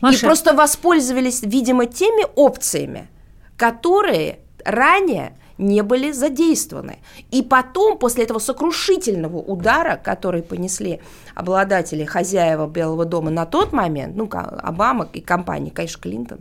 [0.00, 0.18] Маша...
[0.18, 3.08] И просто воспользовались, видимо, теми опциями,
[3.56, 6.98] которые ранее не были задействованы.
[7.30, 11.00] И потом, после этого сокрушительного удара, который понесли
[11.34, 16.40] обладатели, хозяева Белого дома на тот момент, ну, Обама и компания, конечно, Клинтон,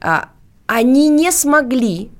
[0.00, 0.28] а,
[0.66, 2.10] они не смогли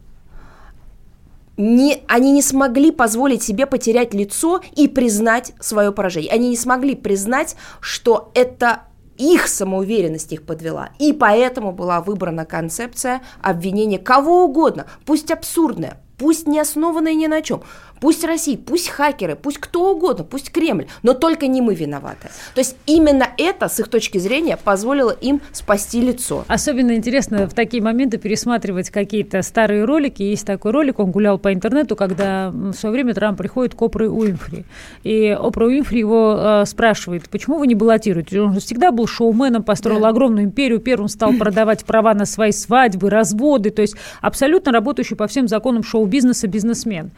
[1.57, 6.33] не, они не смогли позволить себе потерять лицо и признать свое поражение.
[6.33, 8.85] Они не смогли признать, что это
[9.19, 10.91] их самоуверенность их подвела.
[10.99, 17.41] И поэтому была выбрана концепция обвинения кого угодно, пусть абсурдная, пусть не основанная ни на
[17.41, 17.63] чем,
[18.01, 22.29] Пусть Россия, пусть хакеры, пусть кто угодно, пусть Кремль, но только не мы виноваты.
[22.55, 26.45] То есть именно это, с их точки зрения, позволило им спасти лицо.
[26.49, 30.23] Особенно интересно в такие моменты пересматривать какие-то старые ролики.
[30.23, 34.09] Есть такой ролик, он гулял по интернету, когда в свое время Трамп приходит к Опре
[34.09, 34.65] Уинфри.
[35.05, 38.41] И Опра Уинфри его э, спрашивает, почему вы не баллотируете?
[38.41, 40.09] Он же всегда был шоуменом, построил да.
[40.09, 45.27] огромную империю, первым стал продавать права на свои свадьбы, разводы, то есть абсолютно работающий по
[45.27, 47.11] всем законам шоу-бизнеса бизнесмен.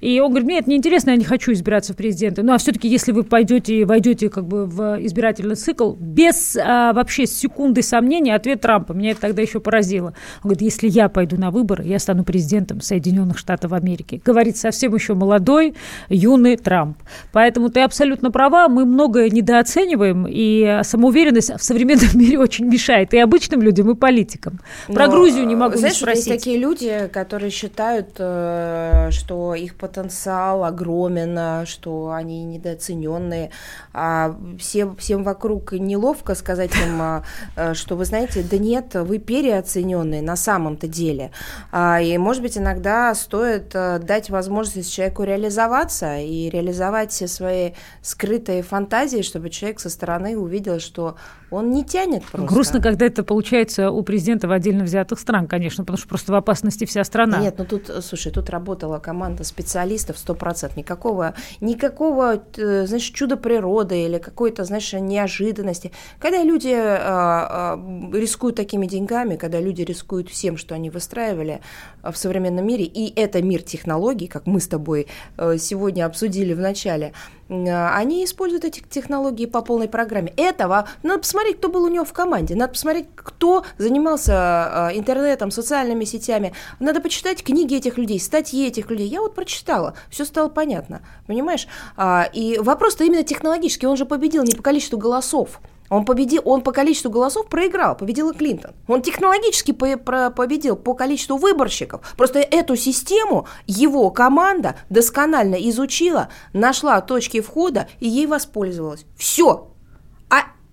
[0.00, 2.42] И он говорит, мне это неинтересно, я не хочу избираться в президенты.
[2.42, 7.26] Ну, а все-таки, если вы пойдете, войдете как бы в избирательный цикл, без а, вообще
[7.26, 10.14] секунды сомнения, ответ Трампа, меня это тогда еще поразило.
[10.42, 14.22] Он говорит, если я пойду на выборы, я стану президентом Соединенных Штатов Америки.
[14.24, 15.74] Говорит совсем еще молодой,
[16.08, 16.98] юный Трамп.
[17.32, 23.18] Поэтому ты абсолютно права, мы многое недооцениваем, и самоуверенность в современном мире очень мешает и
[23.18, 24.60] обычным людям, и политикам.
[24.86, 26.26] Про Но, Грузию не могу знаешь, не спросить.
[26.26, 33.50] есть такие люди, которые считают, э, что их потенциал огромен, а, что они недооцененные.
[33.92, 37.22] А всем, всем вокруг неловко сказать им, а,
[37.56, 41.30] а, что вы знаете, да нет, вы переоцененные на самом-то деле.
[41.74, 47.72] И, может быть, иногда стоит дать возможность человеку реализоваться и реализовать все свои
[48.02, 51.16] скрытые фантазии, чтобы человек со стороны увидел, что
[51.50, 52.54] он не тянет просто.
[52.54, 56.34] Грустно, когда это получается у президента в отдельно взятых стран, конечно, потому что просто в
[56.34, 57.38] опасности вся страна.
[57.38, 60.72] Нет, ну тут, слушай, тут работала команда специалистов 100%.
[60.76, 65.92] Никакого, никакого э, знаешь, чуда природы или какой-то, знаешь, неожиданности.
[66.18, 71.60] Когда люди а, а, рискуют такими деньгами, когда люди рискуют всем, что они выстраивали
[72.02, 75.06] в современном мире, и это мир технологий, как мы с тобой
[75.36, 77.12] э, сегодня обсудили в начале,
[77.48, 80.32] они используют эти технологии по полной программе.
[80.36, 85.50] Этого надо посмотреть, кто был у него в команде, надо посмотреть, кто занимался а, интернетом,
[85.50, 86.52] социальными сетями.
[86.78, 89.08] Надо почитать книги этих людей, статьи этих людей.
[89.08, 91.66] Я вот прочитала, все стало понятно, понимаешь?
[91.96, 95.60] А, и вопрос-то именно технологический, он же победил не по количеству голосов.
[95.90, 98.72] Он победил, он по количеству голосов проиграл, победила Клинтон.
[98.86, 102.00] Он технологически по, про, победил по количеству выборщиков.
[102.16, 109.06] Просто эту систему его команда досконально изучила, нашла точки входа и ей воспользовалась.
[109.16, 109.68] Все.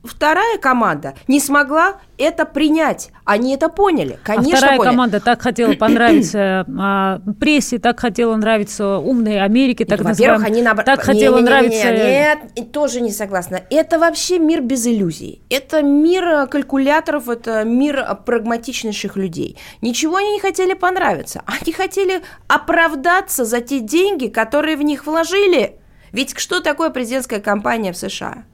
[0.05, 3.09] А вторая команда не смогла это принять.
[3.25, 4.19] Они это поняли.
[4.23, 4.91] Конечно, а вторая поняли.
[4.91, 10.83] команда так хотела понравиться а, прессе, так хотела нравиться умной Америке, так Во-первых, они набр...
[10.83, 11.91] так не, хотела не, не, нравиться...
[11.91, 13.61] Нет, нет, тоже не согласна.
[13.69, 15.41] Это вообще мир без иллюзий.
[15.49, 19.57] Это мир калькуляторов, это мир прагматичнейших людей.
[19.81, 21.41] Ничего они не хотели понравиться.
[21.45, 25.79] Они хотели оправдаться за те деньги, которые в них вложили.
[26.11, 28.45] Ведь что такое президентская кампания в США?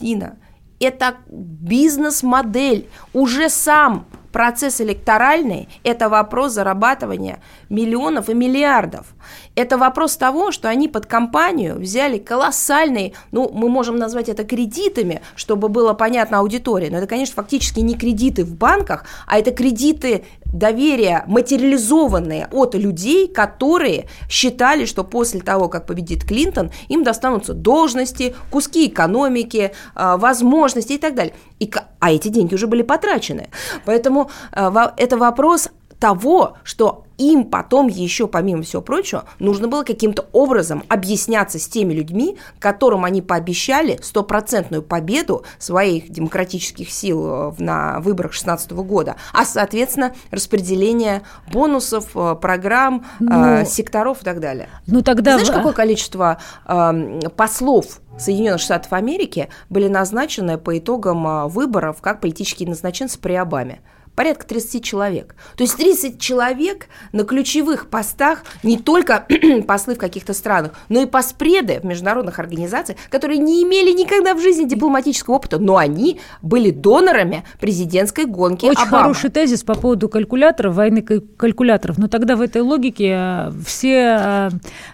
[0.00, 0.38] Дина,
[0.80, 2.88] это бизнес-модель.
[3.12, 9.06] Уже сам процесс электоральный– это вопрос зарабатывания миллионов и миллиардов.
[9.54, 15.22] Это вопрос того, что они под компанию взяли колоссальные, ну, мы можем назвать это кредитами,
[15.34, 20.24] чтобы было понятно аудитории, но это, конечно, фактически не кредиты в банках, а это кредиты
[20.52, 28.34] доверия, материализованные от людей, которые считали, что после того, как победит Клинтон, им достанутся должности,
[28.50, 31.34] куски экономики, а, возможности и так далее.
[31.60, 33.50] И, а эти деньги уже были потрачены.
[33.84, 34.19] Поэтому
[34.52, 40.82] а, это вопрос того, что им потом еще, помимо всего прочего, нужно было каким-то образом
[40.88, 48.32] объясняться с теми людьми, которым они пообещали стопроцентную победу своих демократических сил э, на выборах
[48.32, 51.20] 2016 года, а, соответственно, распределение
[51.52, 53.24] бонусов, э, программ, э,
[53.60, 54.70] ну, секторов и так далее.
[54.86, 55.32] Ну, тогда...
[55.32, 62.68] Знаешь, какое количество э, послов Соединенных Штатов Америки были назначены по итогам выборов как политические
[62.68, 63.80] назначенцы при Обаме?
[64.14, 65.34] Порядка 30 человек.
[65.56, 69.26] То есть 30 человек на ключевых постах не только
[69.66, 74.40] послы в каких-то странах, но и поспреды в международных организациях, которые не имели никогда в
[74.40, 79.02] жизни дипломатического опыта, но они были донорами президентской гонки Очень Обамы.
[79.04, 81.98] хороший тезис по поводу калькуляторов, войны калькуляторов.
[81.98, 84.50] Но тогда в этой логике э, все э,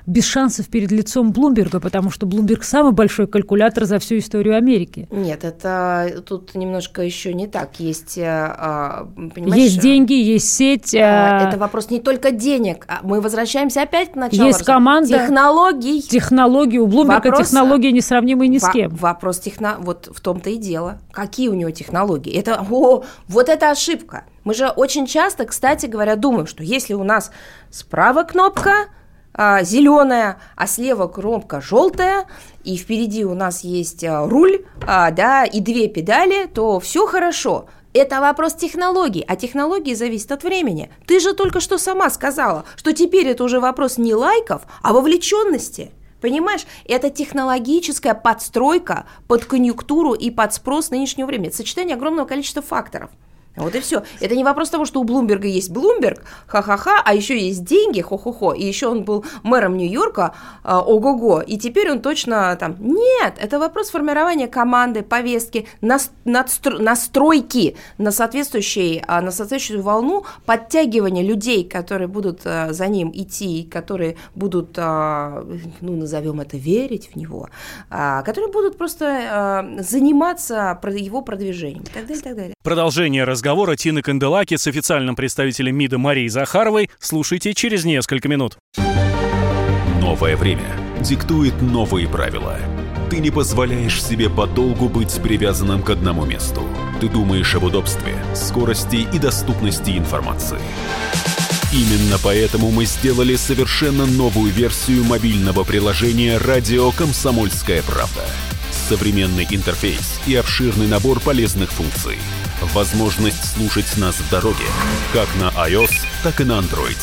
[0.06, 5.08] без шансов перед лицом Блумберга, потому что Блумберг самый большой калькулятор за всю историю Америки.
[5.10, 7.80] Нет, это тут немножко еще не так.
[7.80, 9.62] Есть э, понимаешь?
[9.62, 10.94] Есть деньги, есть сеть.
[10.94, 11.48] А.
[11.48, 12.84] Это вопрос не только денег.
[12.88, 14.46] А мы возвращаемся опять к началу.
[14.46, 15.08] Есть команда.
[15.08, 16.02] Технологий.
[16.02, 16.78] Технологии.
[16.78, 17.48] У Блумберга вопрос...
[17.48, 18.90] технологии несравнимые ни с кем.
[18.94, 19.76] Вопрос техно...
[19.78, 20.98] Вот в том-то и дело.
[21.12, 22.32] Какие у него технологии?
[22.32, 24.24] Это, о, вот это ошибка.
[24.44, 27.30] Мы же очень часто, кстати говоря, думаем, что если у нас
[27.70, 28.86] справа кнопка,
[29.34, 32.26] а, зеленая, а слева кнопка желтая,
[32.64, 37.66] и впереди у нас есть руль, а, да, и две педали, то все хорошо
[37.98, 40.90] Это вопрос технологий, а технологии зависят от времени.
[41.06, 45.92] Ты же только что сама сказала, что теперь это уже вопрос не лайков, а вовлеченности.
[46.20, 51.48] Понимаешь, это технологическая подстройка под конъюнктуру и под спрос нынешнего времени.
[51.48, 53.08] Это сочетание огромного количества факторов–
[53.56, 54.02] вот и все.
[54.20, 58.52] Это не вопрос того, что у Блумберга есть Блумберг, ха-ха-ха, а еще есть деньги, хо-хо-хо,
[58.52, 62.76] и еще он был мэром Нью-Йорка, э, ого-го, и теперь он точно там...
[62.80, 71.22] Нет, это вопрос формирования команды, повестки, настро- настройки на, соответствующий, э, на соответствующую волну, подтягивания
[71.22, 75.44] людей, которые будут э, за ним идти, которые будут, э,
[75.80, 77.48] ну, назовем это, верить в него,
[77.90, 79.04] э, которые будут просто
[79.78, 82.55] э, заниматься его продвижением и так далее, и так далее.
[82.66, 88.58] Продолжение разговора Тины Канделаки с официальным представителем МИДа Марией Захаровой слушайте через несколько минут.
[90.00, 90.66] Новое время
[90.98, 92.58] диктует новые правила.
[93.08, 96.64] Ты не позволяешь себе подолгу быть привязанным к одному месту.
[97.00, 100.58] Ты думаешь об удобстве, скорости и доступности информации.
[101.72, 108.24] Именно поэтому мы сделали совершенно новую версию мобильного приложения «Радио Комсомольская правда».
[108.72, 112.18] Современный интерфейс и обширный набор полезных функций–
[112.60, 114.64] возможность слушать нас в дороге,
[115.12, 115.92] как на iOS,
[116.22, 116.96] так и на Android.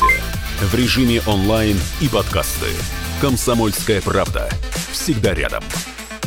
[0.61, 2.67] В режиме онлайн и подкасты.
[3.21, 4.49] «Комсомольская правда».
[4.91, 5.63] Всегда рядом.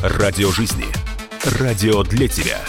[0.03, 0.87] Радио жизни.
[1.59, 2.61] Радио для тебя.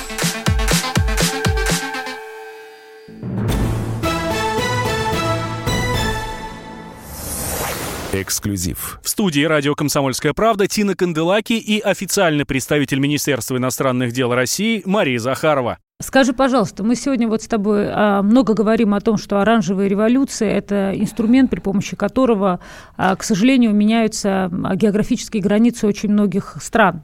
[8.13, 8.99] Эксклюзив.
[9.03, 15.19] В студии радио «Комсомольская правда» Тина Канделаки и официальный представитель Министерства иностранных дел России Мария
[15.19, 15.77] Захарова.
[15.99, 20.51] Скажи, пожалуйста, мы сегодня вот с тобой а, много говорим о том, что оранжевая революция–
[20.51, 22.59] это инструмент, при помощи которого,
[22.97, 27.01] а, к сожалению, меняются а, географические границы очень многих стран.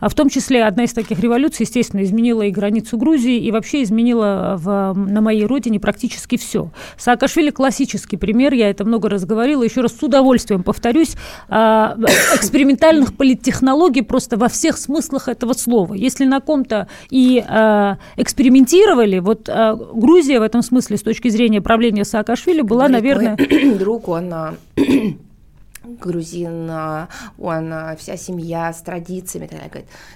[0.00, 4.54] В том числе одна из таких революций, естественно, изменила и границу Грузии, и вообще изменила
[4.56, 6.70] в, на моей родине практически все.
[6.96, 11.16] Саакашвили– классический пример, я это много раз говорила, еще раз с удовольствием повторюсь,
[11.48, 15.94] экспериментальных политтехнологий просто во всех смыслах этого слова.
[15.94, 17.98] Если на ком-то и а,
[18.36, 19.18] экспериментировали.
[19.18, 23.76] Вот а, Грузия в этом смысле, с точки зрения правления Саакашвили, была, Говорит, наверное...
[23.78, 24.54] друг, он а,
[26.00, 27.08] грузин, а,
[27.38, 29.48] он а, вся семья с традициями.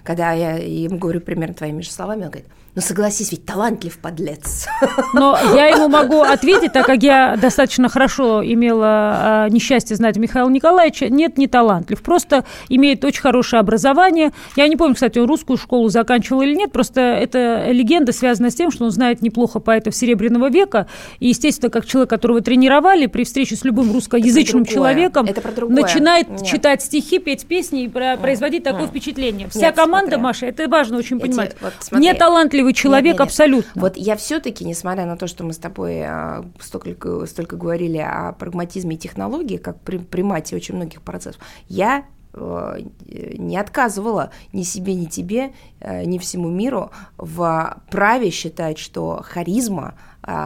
[0.03, 2.47] Когда я ему говорю примерно твоими же словами, он говорит,
[2.77, 4.67] ну согласись, ведь талантлив подлец.
[5.13, 10.49] Но я ему могу ответить, так как я достаточно хорошо имела э, несчастье знать Михаила
[10.49, 11.09] Николаевича.
[11.09, 14.31] Нет, не талантлив, просто имеет очень хорошее образование.
[14.55, 18.55] Я не помню, кстати, он русскую школу заканчивал или нет, просто эта легенда связана с
[18.55, 20.87] тем, что он знает неплохо поэтов Серебряного века.
[21.19, 25.27] И, естественно, как человек, которого тренировали, при встрече с любым русскоязычным это человеком,
[25.67, 26.45] это начинает нет.
[26.45, 28.73] читать стихи, петь песни и производить нет.
[28.73, 29.49] такое впечатление.
[29.49, 30.23] Вся нет, команда, смотря.
[30.23, 33.81] Маша, это важно очень понимать, вот, не талантлив талантливый человек нет, абсолютно.
[33.81, 38.33] Вот я все-таки, несмотря на то, что мы с тобой а, столько, столько говорили о
[38.33, 44.95] прагматизме и технологии, как при, примате очень многих процессов, я э, не отказывала ни себе,
[44.95, 49.95] ни тебе, э, ни всему миру в праве считать, что харизма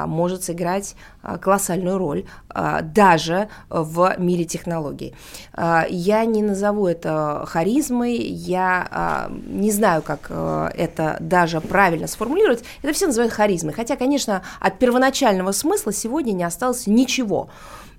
[0.06, 5.14] может сыграть а, колоссальную роль а, даже в мире технологий.
[5.56, 12.64] Я не назову это харизмой, я не знаю, как это даже правильно сформулировать.
[12.82, 13.72] Это все называют харизмой.
[13.72, 17.48] Хотя, конечно, от первоначального смысла сегодня не осталось ничего.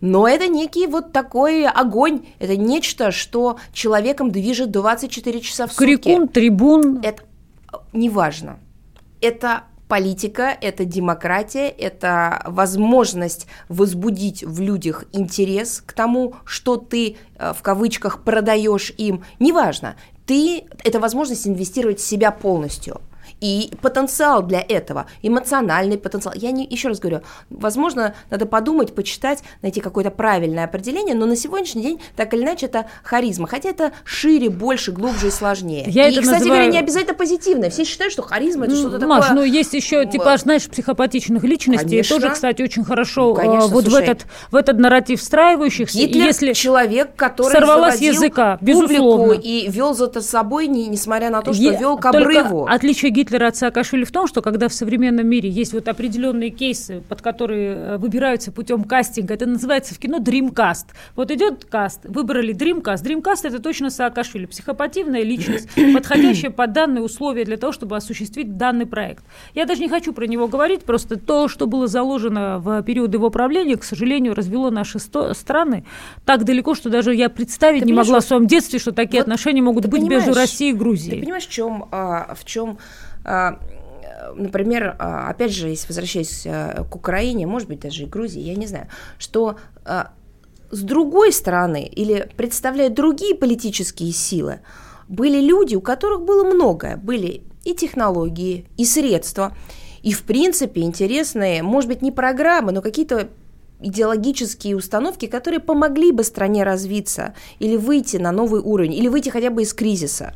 [0.01, 5.83] Но это некий вот такой огонь, это нечто, что человеком движет 24 часа в сутки.
[5.83, 6.99] Крикун, трибун.
[7.01, 7.23] Это
[7.93, 8.59] неважно.
[9.21, 17.53] Это Политика– это демократия, это возможность возбудить в людях интерес к тому, что ты э,
[17.53, 19.23] в кавычках продаешь им.
[19.39, 23.01] Неважно, ты– это возможность инвестировать в себя полностью–
[23.41, 26.33] и потенциал для этого, эмоциональный потенциал.
[26.35, 31.35] Я не, еще раз говорю, возможно, надо подумать, почитать, найти какое-то правильное определение, но на
[31.35, 35.85] сегодняшний день так или иначе это харизма, хотя это шире, больше, глубже и сложнее.
[35.87, 36.61] Я и, это кстати называю...
[36.61, 37.69] говоря, не обязательно позитивно.
[37.69, 39.41] Все считают, что харизма это что-то Маш, такое.
[39.41, 42.15] ну есть еще типа, знаешь, психопатичных личностей, конечно.
[42.15, 45.97] тоже, кстати, очень хорошо ну, конечно, вот слушай, в этот в этот нарратив встраивающихся.
[45.97, 51.53] Гитлер если человек, который сорвалась языка, безусловно, и вел за собой, не, несмотря на то,
[51.53, 52.67] что е- вел к обрыву.
[52.69, 57.01] Отличие Гитлера От Саакашвили в том, что когда в современном мире есть вот определенные кейсы,
[57.07, 60.85] под которые э, выбираются путем кастинга, это называется в кино Dreamcast.
[61.15, 63.03] Вот идет каст, выбрали Dreamcast.
[63.03, 68.85] Dreamcast это точно Саакашвили, психопативная личность, подходящая под данные условия для того, чтобы осуществить данный
[68.85, 69.23] проект.
[69.53, 73.29] Я даже не хочу про него говорить, просто то, что было заложено в период его
[73.29, 75.85] правления, к сожалению, развело наши сто- страны
[76.25, 79.27] так далеко, что даже я представить ты не могла в своем детстве, что такие вот
[79.27, 81.15] отношения могут быть между Россией и Грузией.
[81.15, 82.77] Ты понимаешь, в чем, а, в чем
[84.35, 88.55] например, а, опять же, если возвращаясь э, к Украине, может быть, даже и Грузии, я
[88.55, 90.11] не знаю, что а,
[90.71, 94.59] с другой стороны или представляя другие политические силы,
[95.07, 96.97] были люди, у которых было многое.
[96.97, 99.55] Были и технологии, и средства,
[100.01, 103.29] и, в принципе, интересные, может быть, не программы, но какие-то
[103.81, 109.49] идеологические установки, которые помогли бы стране развиться или выйти на новый уровень, или выйти хотя
[109.49, 110.33] бы из кризиса.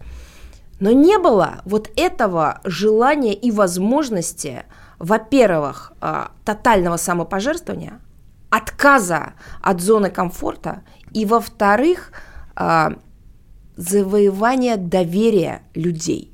[0.79, 4.63] Но не было вот этого желания и возможности,
[4.97, 7.99] во-первых, а, тотального самопожертвования,
[8.49, 12.11] отказа от зоны комфорта, и, во-вторых,
[12.55, 12.93] а,
[13.75, 16.33] завоевания доверия людей.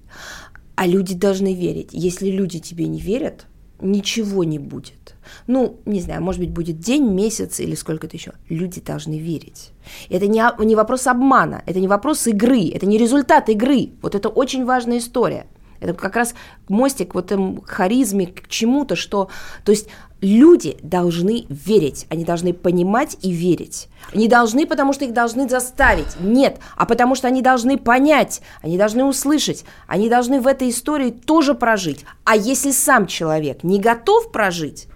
[0.76, 1.89] А люди должны верить.
[1.91, 3.46] Если люди тебе не верят,
[3.92, 5.16] ничего не будет.
[5.48, 8.34] Ну, не знаю, может быть, будет день, месяц или сколько-то еще.
[8.50, 9.72] Люди должны верить.
[10.10, 13.90] Это не, не вопрос обмана, это не вопрос игры, это не результат игры.
[14.02, 15.48] Вот это очень важная история.
[15.90, 16.36] Это как раз
[16.68, 19.30] мостик вот этому харизме, к чему-то, что...
[19.64, 19.88] То есть
[20.22, 23.88] люди должны верить, они должны понимать и верить.
[24.14, 26.20] Не должны, потому что их должны заставить.
[26.20, 31.12] Нет, а потому что они должны понять, они должны услышать, они должны в этой истории
[31.12, 32.06] тоже прожить.
[32.24, 34.88] А если сам человек не готов прожить,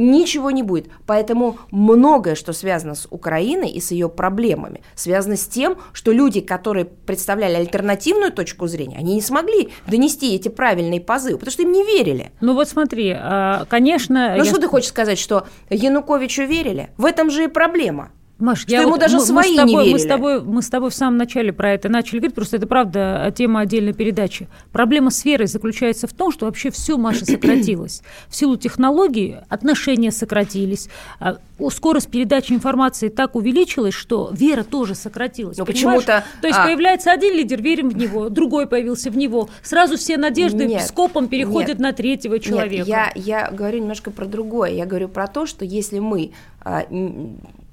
[0.00, 0.88] ничего не будет.
[1.06, 6.40] Поэтому многое, что связано с Украиной и с ее проблемами, связано с тем, что люди,
[6.40, 11.72] которые представляли альтернативную точку зрения, они не смогли донести эти правильные позывы, потому что им
[11.72, 12.32] не верили.
[12.40, 14.34] Ну вот смотри, а, конечно...
[14.36, 14.50] Ну я...
[14.50, 16.90] что ты хочешь сказать, что Януковичу верили?
[16.96, 18.10] В этом же и проблема.
[18.40, 19.92] Маш, что я ему вот, даже мы, свои мы тобой, не верили.
[19.92, 22.66] Мы с, тобой, мы с тобой в самом начале про это начали говорить, просто это
[22.66, 24.48] правда тема отдельной передачи.
[24.72, 28.02] Проблема с верой заключается в том, что вообще все, Маша, сократилось.
[28.28, 30.88] В силу технологий отношения сократились,
[31.18, 31.36] а,
[31.70, 35.58] скорость передачи информации так увеличилась, что вера тоже сократилась.
[35.58, 36.24] Но почему-то...
[36.40, 36.64] То есть а...
[36.64, 41.28] появляется один лидер, верим в него, другой появился в него, сразу все надежды нет, скопом
[41.28, 42.86] переходят нет, на третьего человека.
[42.86, 44.70] Нет, я, я говорю немножко про другое.
[44.70, 46.32] Я говорю про то, что если мы
[46.62, 46.86] а,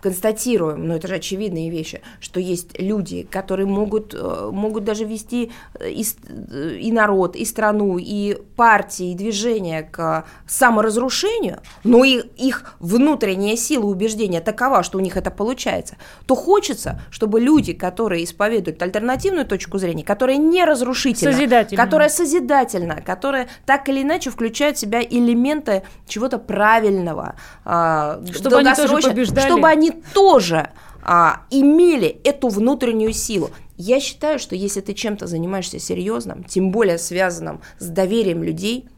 [0.02, 5.52] констатируем, но это же очевидные вещи, что есть люди, которые могут, э, могут даже вести
[5.80, 6.06] э, и,
[6.52, 13.56] э, и народ, и страну, и партии, и движение к саморазрушению, но и их внутренняя
[13.56, 19.46] сила убеждения такова, что у них это получается, то хочется, чтобы люди, которые исповедуют альтернативную
[19.46, 25.84] точку зрения, которая не разрушительна, которая созидательна, которая так или иначе включает в себя элементы
[26.08, 27.36] чего-то правильного,
[27.66, 29.48] а, чтобы они тоже побеждали.
[29.48, 30.72] чтобы они тоже
[31.04, 33.52] а, имели эту внутреннюю силу.
[33.78, 38.90] Я считаю, что если ты чем-то занимаешься серьезным, тем более связанным с доверием людей,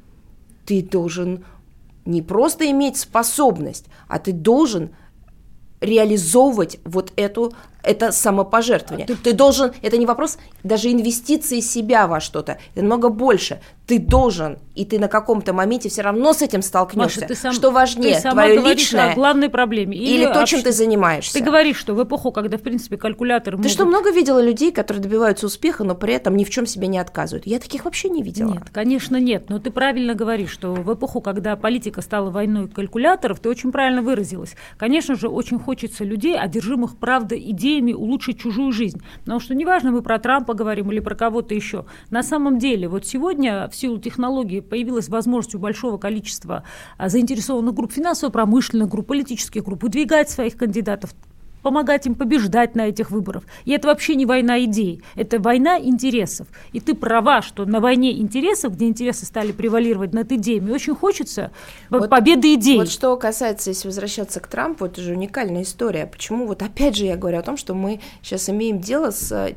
[0.65, 1.45] ты должен
[2.05, 4.95] не просто иметь способность, а ты должен
[5.81, 7.53] реализовывать вот эту
[7.83, 9.07] это самопожертвование.
[9.07, 9.15] Ты...
[9.15, 13.61] ты должен, это не вопрос даже инвестиции себя во что-то, это много больше.
[13.87, 17.21] Ты должен, и ты на каком-то моменте все равно с этим столкнешься.
[17.21, 20.45] Маша, ты сам, что важнее, ты сама твое личное о главной проблеме или, или то,
[20.45, 21.33] чем ты занимаешься.
[21.33, 23.57] Ты говоришь, что в эпоху, когда в принципе калькуляторы.
[23.57, 23.71] Ты могут...
[23.71, 26.99] что много видела людей, которые добиваются успеха, но при этом ни в чем себе не
[26.99, 27.47] отказывают?
[27.47, 28.51] Я таких вообще не видела.
[28.51, 29.49] Нет, конечно нет.
[29.49, 34.03] Но ты правильно говоришь, что в эпоху, когда политика стала войной калькуляторов, ты очень правильно
[34.03, 34.55] выразилась.
[34.77, 37.33] Конечно же, очень хочется людей, одержимых правда
[37.69, 39.01] идеями улучшить чужую жизнь.
[39.19, 41.85] Потому что неважно, мы про Трампа говорим или про кого-то еще.
[42.09, 46.63] На самом деле, вот сегодня в силу технологий появилась возможность у большого количества
[46.97, 51.11] а, заинтересованных групп, финансово-промышленных групп, политических групп выдвигать своих кандидатов
[51.61, 53.43] помогать им побеждать на этих выборах.
[53.65, 56.47] И это вообще не война идей, это война интересов.
[56.71, 61.51] И ты права, что на войне интересов, где интересы стали превалировать над идеями, очень хочется
[61.89, 62.77] вот, победы идей.
[62.77, 66.05] Вот что касается, если возвращаться к Трампу, это же уникальная история.
[66.05, 66.47] Почему?
[66.47, 69.55] Вот опять же я говорю о том, что мы сейчас имеем дело с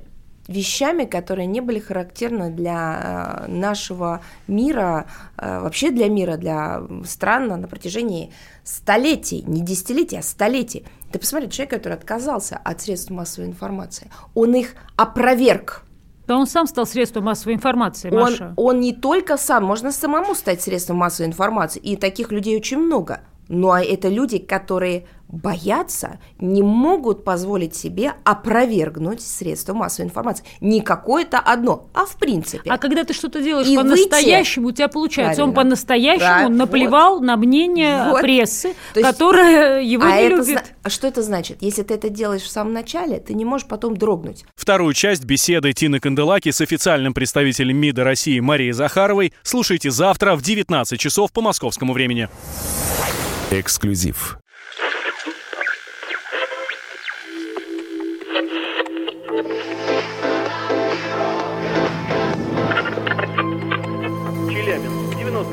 [0.48, 7.48] вещами, которые не были характерны для э, нашего мира, э, вообще для мира, для стран
[7.48, 8.32] на протяжении
[8.64, 10.84] столетий, не десятилетий, а столетий.
[11.12, 15.84] Ты посмотри, человек, который отказался от средств массовой информации, он их опроверг.
[16.26, 18.54] Да он сам стал средством массовой информации, Маша.
[18.56, 22.78] Он, он не только сам, можно самому стать средством массовой информации, и таких людей очень
[22.78, 23.20] много.
[23.48, 30.44] Но это люди, которые боятся, не могут позволить себе опровергнуть средства массовой информации.
[30.60, 32.70] Не какое-то одно, а в принципе.
[32.70, 35.60] А когда ты что-то делаешь и по-настоящему, у тебя получается, Правильно.
[35.60, 37.24] он по-настоящему наплевал вот.
[37.24, 38.20] на мнение вот.
[38.20, 40.74] прессы, есть, которая его а не это любит.
[40.82, 41.58] А что это значит?
[41.62, 44.44] Если ты это делаешь в самом начале, ты не можешь потом дрогнуть.
[44.54, 50.42] Вторую часть беседы Тины Канделаки с официальным представителем МИДа России Марией Захаровой слушайте завтра в
[50.42, 52.28] 19 часов по московскому времени.
[53.50, 54.41] Эксклюзив.